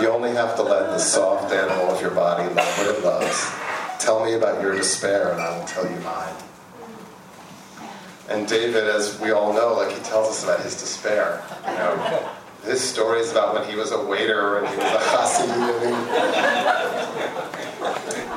You 0.00 0.10
only 0.10 0.32
have 0.32 0.56
to 0.56 0.62
let 0.62 0.90
the 0.90 0.98
soft 0.98 1.52
animal 1.52 1.90
of 1.90 2.00
your 2.00 2.10
body 2.10 2.44
love 2.52 2.78
what 2.78 2.86
it 2.88 3.04
loves. 3.04 3.52
Tell 4.04 4.22
me 4.22 4.34
about 4.34 4.60
your 4.60 4.74
despair, 4.74 5.32
and 5.32 5.40
I 5.40 5.58
will 5.58 5.64
tell 5.64 5.90
you 5.90 5.98
mine. 6.00 6.34
And 8.28 8.46
David, 8.46 8.84
as 8.84 9.18
we 9.18 9.30
all 9.30 9.54
know, 9.54 9.72
like 9.72 9.96
he 9.96 10.02
tells 10.02 10.28
us 10.28 10.44
about 10.44 10.60
his 10.60 10.78
despair. 10.78 11.42
You 11.66 11.72
know, 11.72 12.30
his 12.64 12.82
story 12.82 13.20
is 13.20 13.32
about 13.32 13.54
when 13.54 13.66
he 13.66 13.76
was 13.76 13.92
a 13.92 14.04
waiter 14.04 14.58
and 14.58 14.68
he 14.68 14.76
was 14.76 14.92
a 14.92 14.98
chassid. 15.08 15.48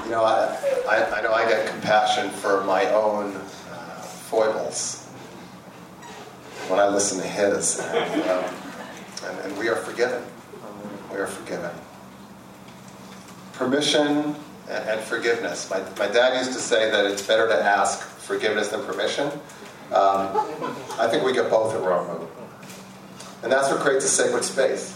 You 0.05 0.11
know, 0.11 0.23
I, 0.23 0.57
I, 0.87 1.17
I 1.17 1.21
know 1.21 1.33
I 1.33 1.45
get 1.49 1.67
compassion 1.67 2.29
for 2.29 2.63
my 2.63 2.85
own 2.91 3.35
uh, 3.35 3.99
foibles 3.99 5.05
when 6.69 6.79
I 6.79 6.87
listen 6.87 7.19
to 7.19 7.27
his, 7.27 7.81
and, 7.81 8.21
um, 8.21 8.45
and, 9.25 9.39
and 9.39 9.57
we 9.57 9.67
are 9.67 9.75
forgiven. 9.75 10.23
We 11.11 11.17
are 11.17 11.27
forgiven. 11.27 11.71
Permission 13.51 14.33
and, 14.69 14.99
forgiveness. 15.01 15.69
My, 15.69 15.79
my 15.97 16.07
dad 16.07 16.37
used 16.37 16.53
to 16.53 16.59
say 16.59 16.89
that 16.91 17.05
it's 17.05 17.25
better 17.25 17.47
to 17.47 17.55
ask 17.55 18.01
forgiveness 18.01 18.69
than 18.69 18.83
permission. 18.83 19.27
Um, 19.91 20.35
I 20.99 21.07
think 21.09 21.23
we 21.23 21.33
get 21.33 21.49
both 21.49 21.73
at 21.73 21.81
Rome. 21.81 22.27
And 23.43 23.51
that's 23.51 23.69
what 23.69 23.79
creates 23.79 24.03
a 24.05 24.09
sacred 24.09 24.43
space. 24.43 24.93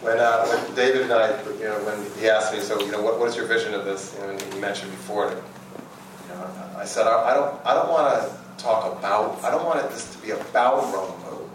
When, 0.00 0.18
uh, 0.18 0.46
when 0.46 0.74
David 0.74 1.02
and 1.02 1.12
I, 1.12 1.42
you 1.58 1.64
know, 1.64 1.78
when 1.84 2.20
he 2.20 2.28
asked 2.28 2.52
me, 2.52 2.60
so, 2.60 2.80
you 2.80 2.90
know, 2.90 3.02
what, 3.02 3.18
what 3.18 3.28
is 3.28 3.36
your 3.36 3.46
vision 3.46 3.74
of 3.74 3.84
this? 3.84 4.16
You 4.18 4.28
and 4.30 4.54
you 4.54 4.60
mentioned 4.60 4.90
before, 4.92 5.30
you 5.30 6.34
know, 6.34 6.50
I 6.76 6.84
said, 6.84 7.06
I, 7.06 7.30
I 7.30 7.34
don't, 7.34 7.66
I 7.66 7.74
don't 7.74 7.88
want 7.88 8.22
to 8.22 8.62
talk 8.62 8.98
about, 8.98 9.42
I 9.44 9.50
don't 9.50 9.64
want 9.64 9.88
this 9.90 10.14
to 10.14 10.22
be 10.22 10.30
about 10.30 10.82
Romo. 10.84 11.48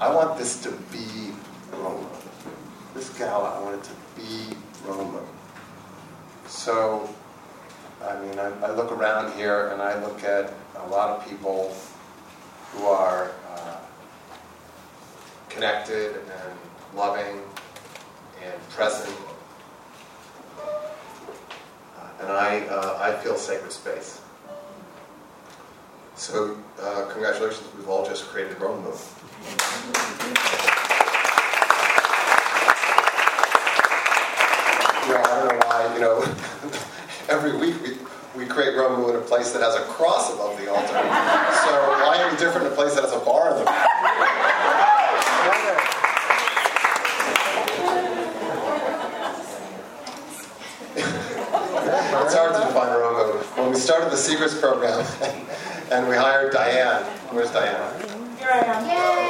I 0.00 0.12
want 0.12 0.38
this 0.38 0.62
to 0.62 0.70
be 0.70 1.32
Romo. 1.72 2.06
This 2.94 3.16
gala, 3.18 3.60
I 3.60 3.62
want 3.62 3.76
it 3.76 3.84
to 3.84 4.20
be 4.20 4.56
Romo. 4.84 5.22
So, 6.48 7.08
I 8.02 8.20
mean, 8.20 8.38
I, 8.38 8.50
I 8.62 8.70
look 8.70 8.92
around 8.92 9.36
here 9.36 9.68
and 9.68 9.82
I 9.82 10.00
look 10.02 10.22
at 10.22 10.52
a 10.76 10.86
lot 10.88 11.10
of 11.10 11.28
people 11.28 11.74
who 12.72 12.86
are 12.86 13.32
uh, 13.52 13.76
connected 15.48 16.16
and 16.16 16.58
loving 16.94 17.40
and 18.44 18.68
present. 18.70 19.14
Uh, 20.58 22.08
and 22.20 22.28
I, 22.30 22.60
uh, 22.66 22.98
I 23.00 23.12
feel 23.22 23.36
sacred 23.36 23.72
space. 23.72 24.20
So, 26.14 26.56
uh, 26.80 27.06
congratulations, 27.10 27.68
we've 27.76 27.88
all 27.88 28.06
just 28.06 28.26
created 28.26 28.58
Rome 28.60 28.82
Move. 28.84 29.02
You 35.06 35.12
know, 35.12 35.22
I 35.22 35.38
don't 35.38 35.48
know 35.48 35.66
why, 35.68 35.94
you 35.94 36.00
know, 36.00 36.20
every 37.28 37.56
week 37.56 37.80
we, 37.80 37.96
we 38.36 38.44
create 38.44 38.76
Rome 38.76 39.08
in 39.08 39.14
a 39.14 39.20
place 39.20 39.52
that 39.52 39.62
has 39.62 39.76
a 39.76 39.82
cross 39.82 40.34
above 40.34 40.58
the 40.58 40.68
altar. 40.68 40.88
So, 40.88 40.98
why 42.02 42.16
any 42.26 42.36
different 42.36 42.66
in 42.66 42.72
a 42.72 42.74
place 42.74 42.96
that 42.96 43.04
has 43.04 43.12
a 43.12 43.20
bar 43.20 43.52
in 43.52 43.64
the 43.64 43.70
It's 52.26 52.34
hard 52.34 52.54
to 52.54 52.60
define 52.66 52.88
a 52.88 53.62
When 53.62 53.70
we 53.70 53.78
started 53.78 54.10
the 54.10 54.16
Seekers 54.16 54.58
program 54.58 55.06
and 55.92 56.08
we 56.08 56.16
hired 56.16 56.52
Diane, 56.52 57.04
where's 57.30 57.52
Diane? 57.52 58.00
Here 58.38 58.48
I 58.50 58.58
am. 58.58 58.84
So 58.84 59.25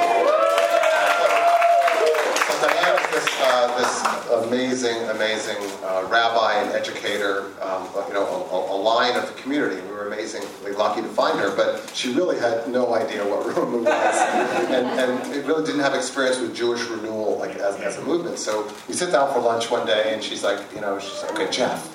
uh, 3.39 3.77
this 3.77 4.47
amazing, 4.47 4.97
amazing 5.09 5.57
uh, 5.83 6.07
rabbi 6.09 6.61
and 6.61 6.73
educator, 6.73 7.51
um, 7.61 7.87
you 8.07 8.13
know, 8.13 8.25
a, 8.51 8.73
a, 8.73 8.77
line 8.77 9.15
of 9.15 9.27
the 9.27 9.41
community. 9.41 9.81
We 9.81 9.91
were 9.91 10.07
amazingly 10.07 10.71
lucky 10.73 11.01
to 11.01 11.07
find 11.09 11.39
her, 11.39 11.55
but 11.55 11.91
she 11.93 12.13
really 12.13 12.39
had 12.39 12.67
no 12.67 12.93
idea 12.95 13.23
what 13.23 13.45
Rome 13.55 13.83
was, 13.83 13.87
and, 13.87 14.87
and 14.99 15.33
it 15.33 15.45
really 15.45 15.65
didn't 15.65 15.81
have 15.81 15.93
experience 15.93 16.39
with 16.39 16.55
Jewish 16.55 16.83
renewal 16.85 17.37
like 17.37 17.55
as, 17.57 17.75
as 17.77 17.97
a 17.97 18.01
movement. 18.03 18.39
So 18.39 18.71
we 18.87 18.93
sit 18.93 19.11
down 19.11 19.33
for 19.33 19.39
lunch 19.39 19.69
one 19.69 19.85
day, 19.85 20.13
and 20.13 20.23
she's 20.23 20.43
like, 20.43 20.59
you 20.73 20.81
know, 20.81 20.99
she's 20.99 21.21
like, 21.23 21.33
okay, 21.33 21.51
Jeff. 21.51 21.93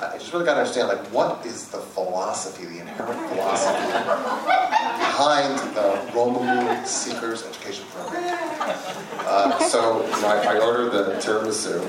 I 0.00 0.16
just 0.16 0.32
really 0.32 0.46
got 0.46 0.54
to 0.54 0.60
understand, 0.60 0.88
like, 0.88 1.04
what 1.12 1.44
is 1.44 1.68
the 1.68 1.76
philosophy, 1.76 2.64
the 2.64 2.80
inherent 2.80 3.28
philosophy 3.28 3.92
behind 4.98 5.58
the 5.74 6.00
Romemu 6.12 6.86
Seekers 6.86 7.44
Education 7.44 7.84
Program? 7.90 8.25
Uh, 8.68 9.58
so 9.68 10.04
I 10.26 10.58
ordered 10.58 10.90
the 10.90 11.14
tiramisu. 11.20 11.80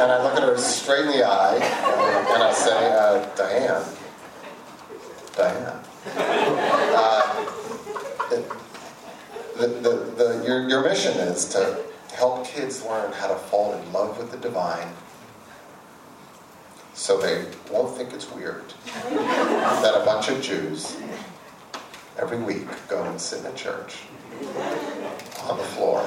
And 0.00 0.12
I 0.12 0.22
look 0.22 0.36
at 0.36 0.42
her 0.42 0.56
straight 0.56 1.06
in 1.06 1.08
the 1.08 1.24
eye, 1.24 1.56
and, 1.56 2.28
and 2.28 2.42
I 2.42 2.52
say, 2.52 2.92
uh, 2.92 3.24
Diane, 3.36 3.84
Diane. 5.36 5.84
Uh, 6.96 7.44
the, 9.56 9.66
the, 9.66 9.90
the, 10.16 10.44
your, 10.46 10.68
your 10.68 10.82
mission 10.82 11.16
is 11.18 11.44
to 11.50 11.78
help 12.14 12.46
kids 12.46 12.82
learn 12.84 13.12
how 13.12 13.28
to 13.28 13.34
fall 13.34 13.74
in 13.74 13.92
love 13.92 14.16
with 14.18 14.30
the 14.30 14.38
divine 14.38 14.88
so 16.94 17.18
they 17.18 17.44
won't 17.70 17.96
think 17.96 18.12
it's 18.12 18.30
weird 18.30 18.72
that 18.86 20.00
a 20.00 20.04
bunch 20.04 20.28
of 20.28 20.40
Jews 20.40 20.96
every 22.18 22.38
week 22.38 22.66
go 22.88 23.02
and 23.04 23.20
sit 23.20 23.40
in 23.40 23.46
a 23.46 23.54
church 23.54 23.96
on 25.48 25.58
the 25.58 25.64
floor 25.64 26.00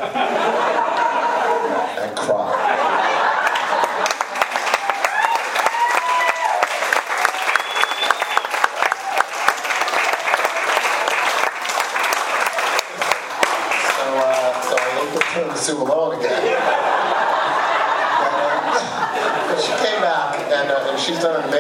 and 1.99 2.17
cry. 2.17 2.86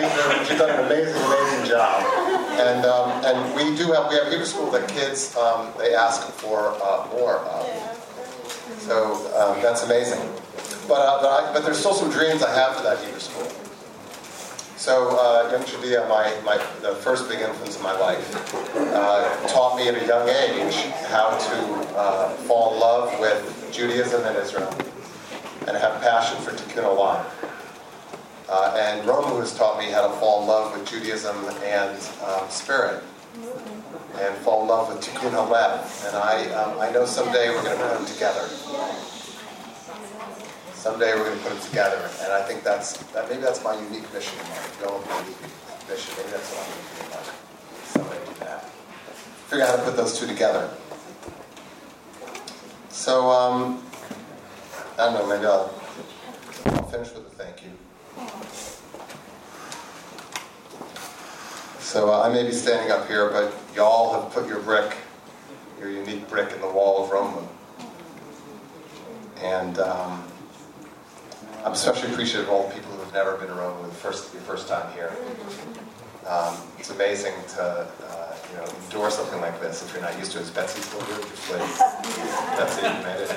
Amazing, 0.07 0.45
she's 0.45 0.57
done 0.57 0.69
an 0.69 0.85
amazing, 0.85 1.15
amazing 1.15 1.65
job. 1.69 2.03
And 2.59 2.85
um, 2.85 3.11
and 3.25 3.55
we 3.55 3.75
do 3.77 3.91
have 3.91 4.09
we 4.09 4.15
have 4.15 4.29
Hebrew 4.29 4.45
school 4.45 4.71
that 4.71 4.87
kids 4.89 5.35
um, 5.37 5.71
they 5.77 5.93
ask 5.93 6.27
for 6.33 6.73
uh, 6.81 7.07
more 7.13 7.39
of. 7.39 7.65
So 8.79 9.15
um, 9.37 9.61
that's 9.61 9.83
amazing. 9.83 10.21
But 10.87 11.01
uh, 11.01 11.21
but, 11.21 11.29
I, 11.29 11.53
but 11.53 11.63
there's 11.63 11.77
still 11.79 11.93
some 11.93 12.09
dreams 12.09 12.41
I 12.41 12.53
have 12.55 12.75
for 12.77 12.83
that 12.83 12.99
Hebrew 13.03 13.19
school. 13.19 13.51
So 14.77 15.17
uh, 15.17 15.49
young 15.51 15.65
my, 16.07 16.31
my 16.45 16.57
the 16.81 16.95
first 16.95 17.27
big 17.27 17.41
influence 17.41 17.75
in 17.75 17.83
my 17.83 17.97
life, 17.97 18.55
uh, 18.75 19.47
taught 19.47 19.75
me 19.75 19.87
at 19.89 19.95
a 19.95 20.05
young 20.05 20.29
age 20.29 20.75
how 21.09 21.35
to 21.35 21.97
uh, 21.97 22.29
fall 22.47 22.75
in 22.75 22.79
love 22.79 23.19
with 23.19 23.69
Judaism 23.73 24.23
and 24.23 24.37
Israel, 24.37 24.71
and 25.67 25.75
have 25.75 25.99
passion 26.01 26.39
for 26.43 26.51
Tikkun 26.51 26.83
Olam. 26.83 27.25
Uh, 28.49 28.75
and 28.79 29.07
Romemu 29.07 29.39
has 29.39 29.55
taught 29.57 29.77
me 29.77 29.91
how 29.91 30.07
to 30.07 30.13
fall 30.17 30.41
in 30.41 30.47
love 30.47 30.77
with 30.77 30.87
Judaism 30.89 31.35
and 31.63 31.97
um, 32.25 32.49
spirit, 32.49 33.03
and 34.19 34.35
fall 34.37 34.61
in 34.61 34.67
love 34.69 34.87
with 34.87 35.03
Tikkun 35.03 35.31
Halev. 35.31 36.07
And 36.07 36.15
I 36.15 36.49
um, 36.53 36.79
I 36.79 36.89
know 36.91 37.05
someday 37.05 37.49
we're 37.49 37.63
going 37.63 37.77
to 37.77 37.83
put 37.83 37.97
them 37.97 38.05
together. 38.05 38.47
Someday 40.73 41.13
we're 41.15 41.25
going 41.25 41.37
to 41.37 41.43
put 41.43 41.53
them 41.53 41.69
together, 41.69 42.09
and 42.23 42.31
I 42.31 42.41
think 42.43 42.63
that's 42.63 42.97
that. 43.11 43.29
Maybe 43.29 43.41
that's 43.41 43.63
my 43.63 43.75
unique 43.75 44.11
mission 44.13 44.39
in 44.39 44.49
life. 44.49 44.81
Go 44.81 45.03
my 45.09 45.19
unique 45.19 45.89
mission. 45.89 46.13
Maybe 46.17 46.31
that's 46.31 46.49
what 46.53 46.63
I'm 46.63 46.71
going 46.71 47.11
to 47.11 47.27
do. 47.27 47.35
Someday 47.83 48.25
do 48.25 48.39
that. 48.45 48.63
Figure 49.49 49.65
out 49.65 49.71
how 49.71 49.75
to 49.77 49.83
put 49.83 49.97
those 49.97 50.17
two 50.19 50.27
together. 50.27 50.69
So, 52.89 53.29
um, 53.29 53.83
I 54.97 55.05
don't 55.05 55.13
know, 55.13 55.27
maybe 55.27 55.45
I'll, 55.45 55.73
I'll 56.65 56.89
finish 56.89 57.13
with 57.13 57.27
a 57.27 57.29
thank 57.29 57.63
you. 57.63 57.69
So 61.97 62.11
uh, 62.13 62.21
I 62.21 62.29
may 62.29 62.43
be 62.43 62.51
standing 62.51 62.91
up 62.91 63.07
here, 63.07 63.29
but 63.29 63.51
y'all 63.73 64.21
have 64.21 64.31
put 64.31 64.47
your 64.47 64.59
brick, 64.59 64.95
your 65.79 65.89
unique 65.89 66.29
brick 66.29 66.51
in 66.51 66.59
the 66.59 66.67
wall 66.67 67.03
of 67.03 67.09
Romemu. 67.09 67.47
And 69.41 69.79
um, 69.79 70.23
I'm 71.63 71.71
especially 71.71 72.11
appreciative 72.11 72.49
of 72.49 72.53
all 72.53 72.67
the 72.67 72.75
people 72.75 72.91
who 72.91 72.99
have 72.99 73.13
never 73.13 73.37
been 73.37 73.47
to 73.47 73.53
the 73.53 73.95
first, 73.95 74.33
your 74.33 74.43
first 74.43 74.67
time 74.67 74.93
here. 74.93 75.11
Um, 76.27 76.57
it's 76.77 76.89
amazing 76.89 77.33
to 77.55 77.63
uh, 77.63 78.35
you 78.51 78.57
know 78.57 78.65
endure 78.83 79.09
something 79.09 79.39
like 79.39 79.59
this 79.61 79.81
if 79.81 79.93
you're 79.93 80.01
not 80.01 80.15
used 80.19 80.33
to 80.33 80.39
it. 80.39 80.41
Is 80.41 80.51
Betsy 80.51 80.81
still 80.81 81.01
here? 81.05 81.17
Betsy, 82.57 82.81
you 82.85 82.93
made 83.03 83.21
it. 83.21 83.31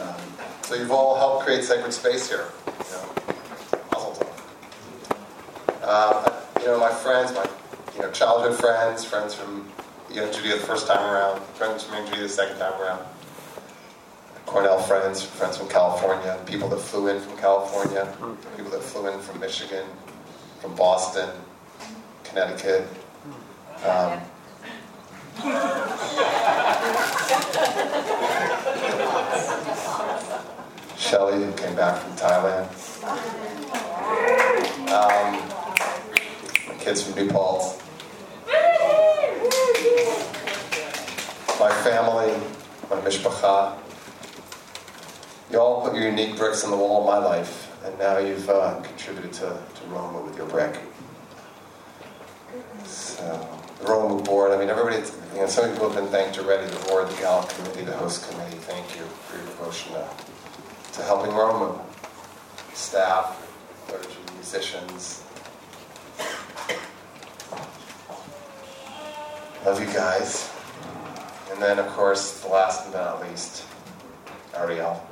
Um, 0.00 0.20
so 0.62 0.74
you've 0.74 0.90
all 0.90 1.16
helped 1.16 1.44
create 1.44 1.62
sacred 1.62 1.92
space 1.92 2.28
here. 2.28 2.46
You 2.66 2.96
know, 2.96 3.16
uh, 5.86 6.42
you 6.60 6.66
know, 6.66 6.78
my 6.78 6.90
friends, 6.90 7.32
my 7.32 7.46
you 7.94 8.02
know 8.02 8.10
childhood 8.10 8.58
friends, 8.58 9.04
friends 9.04 9.34
from 9.34 9.68
you 10.10 10.16
know 10.16 10.32
Judea 10.32 10.56
the 10.56 10.62
first 10.62 10.86
time 10.86 11.04
around, 11.04 11.40
friends 11.54 11.84
from 11.84 11.96
Young 11.96 12.06
Judaea 12.06 12.22
the 12.24 12.28
second 12.28 12.58
time 12.58 12.80
around. 12.80 13.04
Cornell 14.46 14.78
friends, 14.78 15.22
friends 15.22 15.58
from 15.58 15.68
California, 15.68 16.38
people 16.46 16.68
that 16.68 16.78
flew 16.78 17.08
in 17.08 17.20
from 17.20 17.36
California, 17.36 18.06
people 18.56 18.70
that 18.70 18.82
flew 18.82 19.08
in 19.08 19.18
from 19.20 19.40
Michigan, 19.40 19.84
from 20.60 20.74
Boston, 20.76 21.28
Connecticut. 22.24 22.86
Um, 23.84 24.20
Shelly, 30.96 31.44
who 31.44 31.52
came 31.52 31.76
back 31.76 32.02
from 32.02 32.16
Thailand. 32.16 32.55
Paltz. 37.24 37.82
My 41.58 41.72
family, 41.82 42.34
my 42.90 43.00
mishpacha. 43.00 43.78
You 45.50 45.58
all 45.58 45.80
put 45.82 45.94
your 45.94 46.08
unique 46.08 46.36
bricks 46.36 46.62
on 46.64 46.70
the 46.70 46.76
wall 46.76 47.00
of 47.00 47.06
my 47.06 47.26
life, 47.26 47.72
and 47.84 47.98
now 47.98 48.18
you've 48.18 48.50
uh, 48.50 48.80
contributed 48.82 49.32
to, 49.34 49.40
to 49.40 49.80
Romemu 49.88 50.26
with 50.26 50.36
your 50.36 50.46
brick. 50.46 50.78
So, 52.84 53.48
the 53.78 53.86
Romemu 53.86 54.22
board, 54.24 54.52
I 54.52 54.58
mean, 54.58 54.68
everybody, 54.68 54.96
you 55.34 55.40
know, 55.40 55.46
some 55.46 55.70
people 55.70 55.88
have 55.88 55.96
been 55.98 56.10
thanked 56.10 56.38
already 56.38 56.68
the 56.70 56.84
board, 56.86 57.08
the 57.08 57.16
Gallup 57.16 57.48
committee, 57.48 57.84
the 57.84 57.96
host 57.96 58.28
committee. 58.28 58.58
Thank 58.58 58.94
you 58.96 59.04
for 59.04 59.38
your 59.38 59.46
devotion 59.46 59.94
to, 59.94 60.06
to 60.98 61.02
helping 61.02 61.32
Romemu. 61.32 61.80
Staff, 62.74 63.50
clergy, 63.88 64.08
musicians. 64.34 65.25
Love 69.66 69.80
you 69.80 69.92
guys. 69.92 70.48
And 71.50 71.60
then, 71.60 71.80
of 71.80 71.88
course, 71.88 72.40
the 72.40 72.46
last 72.46 72.84
but 72.84 72.96
not 72.96 73.28
least, 73.28 73.64
Ariel. 74.54 75.04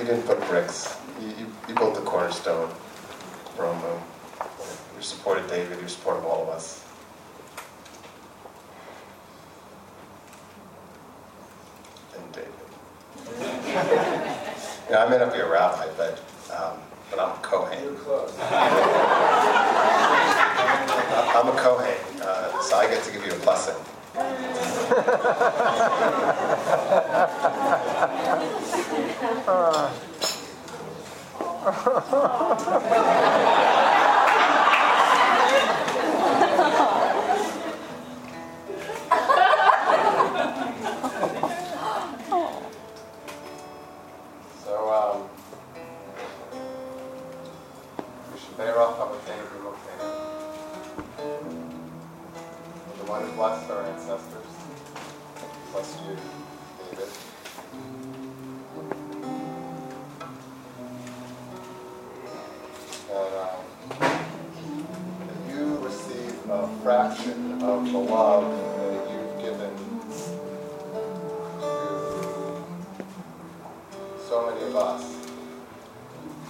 You 0.00 0.10
didn't 0.10 0.26
put 0.26 0.40
bricks. 0.48 0.96
You 1.20 1.74
built 1.74 1.94
the 1.94 2.00
cornerstone, 2.00 2.70
Rome. 3.58 3.82
You 4.96 5.02
supported 5.02 5.46
David. 5.48 5.78
You 5.82 5.88
supported 5.88 6.26
all 6.26 6.42
of 6.44 6.48
us. 6.48 6.80
And 12.16 12.32
David. 12.32 12.50
You 14.94 15.00
I 15.00 15.08
may 15.08 15.18
not 15.18 15.32
be 15.32 15.40
a 15.40 15.48
rabbi, 15.48 15.88
but 15.96 16.20
um, 16.52 16.78
but 17.10 17.18
I'm 17.18 17.30
a 17.30 17.40
Kohen. 17.42 17.78
I'm 21.34 21.48
a 21.48 21.52
Kohen, 21.60 21.96
uh, 22.22 22.62
so 22.62 22.76
I 22.76 22.86
get 22.86 23.02
to 23.04 23.10
give 23.12 23.26
you 23.26 23.32
a 23.32 23.38
blessing. 23.38 23.74
So, 29.44 29.90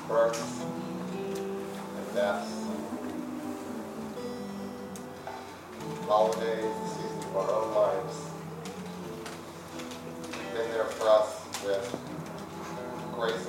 Births 0.08 0.62
and 0.62 2.14
deaths. 2.14 2.52
Holidays, 6.06 6.74
the 6.82 6.88
seasons 6.88 7.24
of 7.24 7.36
our 7.36 7.50
own 7.50 7.74
lives. 7.74 8.16
You've 10.26 10.54
been 10.54 10.70
there 10.72 10.84
for 10.84 11.08
us 11.08 11.44
with 11.64 11.96
grace 13.14 13.46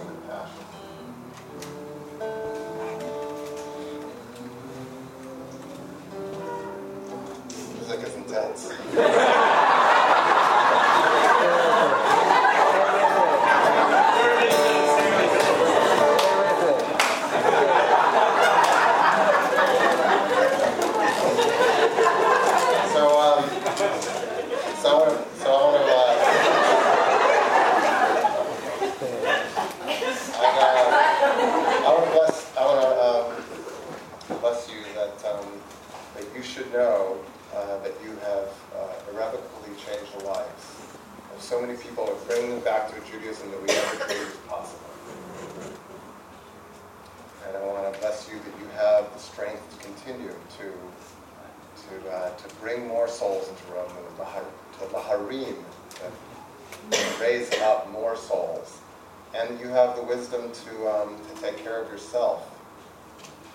and 59.36 59.60
you 59.60 59.68
have 59.68 59.96
the 59.96 60.04
wisdom 60.04 60.52
to, 60.52 60.88
um, 60.88 61.18
to 61.30 61.36
take 61.42 61.58
care 61.58 61.82
of 61.82 61.90
yourself 61.92 62.48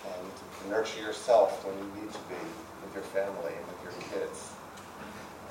and 0.05 0.71
nurture 0.71 1.01
yourself 1.01 1.65
when 1.65 1.77
you 1.79 1.85
need 2.03 2.13
to 2.13 2.19
be 2.29 2.35
with 2.85 2.95
your 2.95 3.05
family 3.05 3.55
and 3.57 3.67
with 3.67 3.83
your 3.85 3.93
kids. 4.21 4.51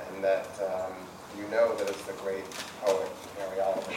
And 0.08 0.24
that 0.24 0.48
um, 0.62 0.94
you 1.38 1.48
know 1.50 1.76
that 1.76 1.90
it's 1.90 2.04
the 2.04 2.14
great 2.14 2.50
poet 2.82 3.12
Mary 3.38 3.60
Oliver. 3.62 3.92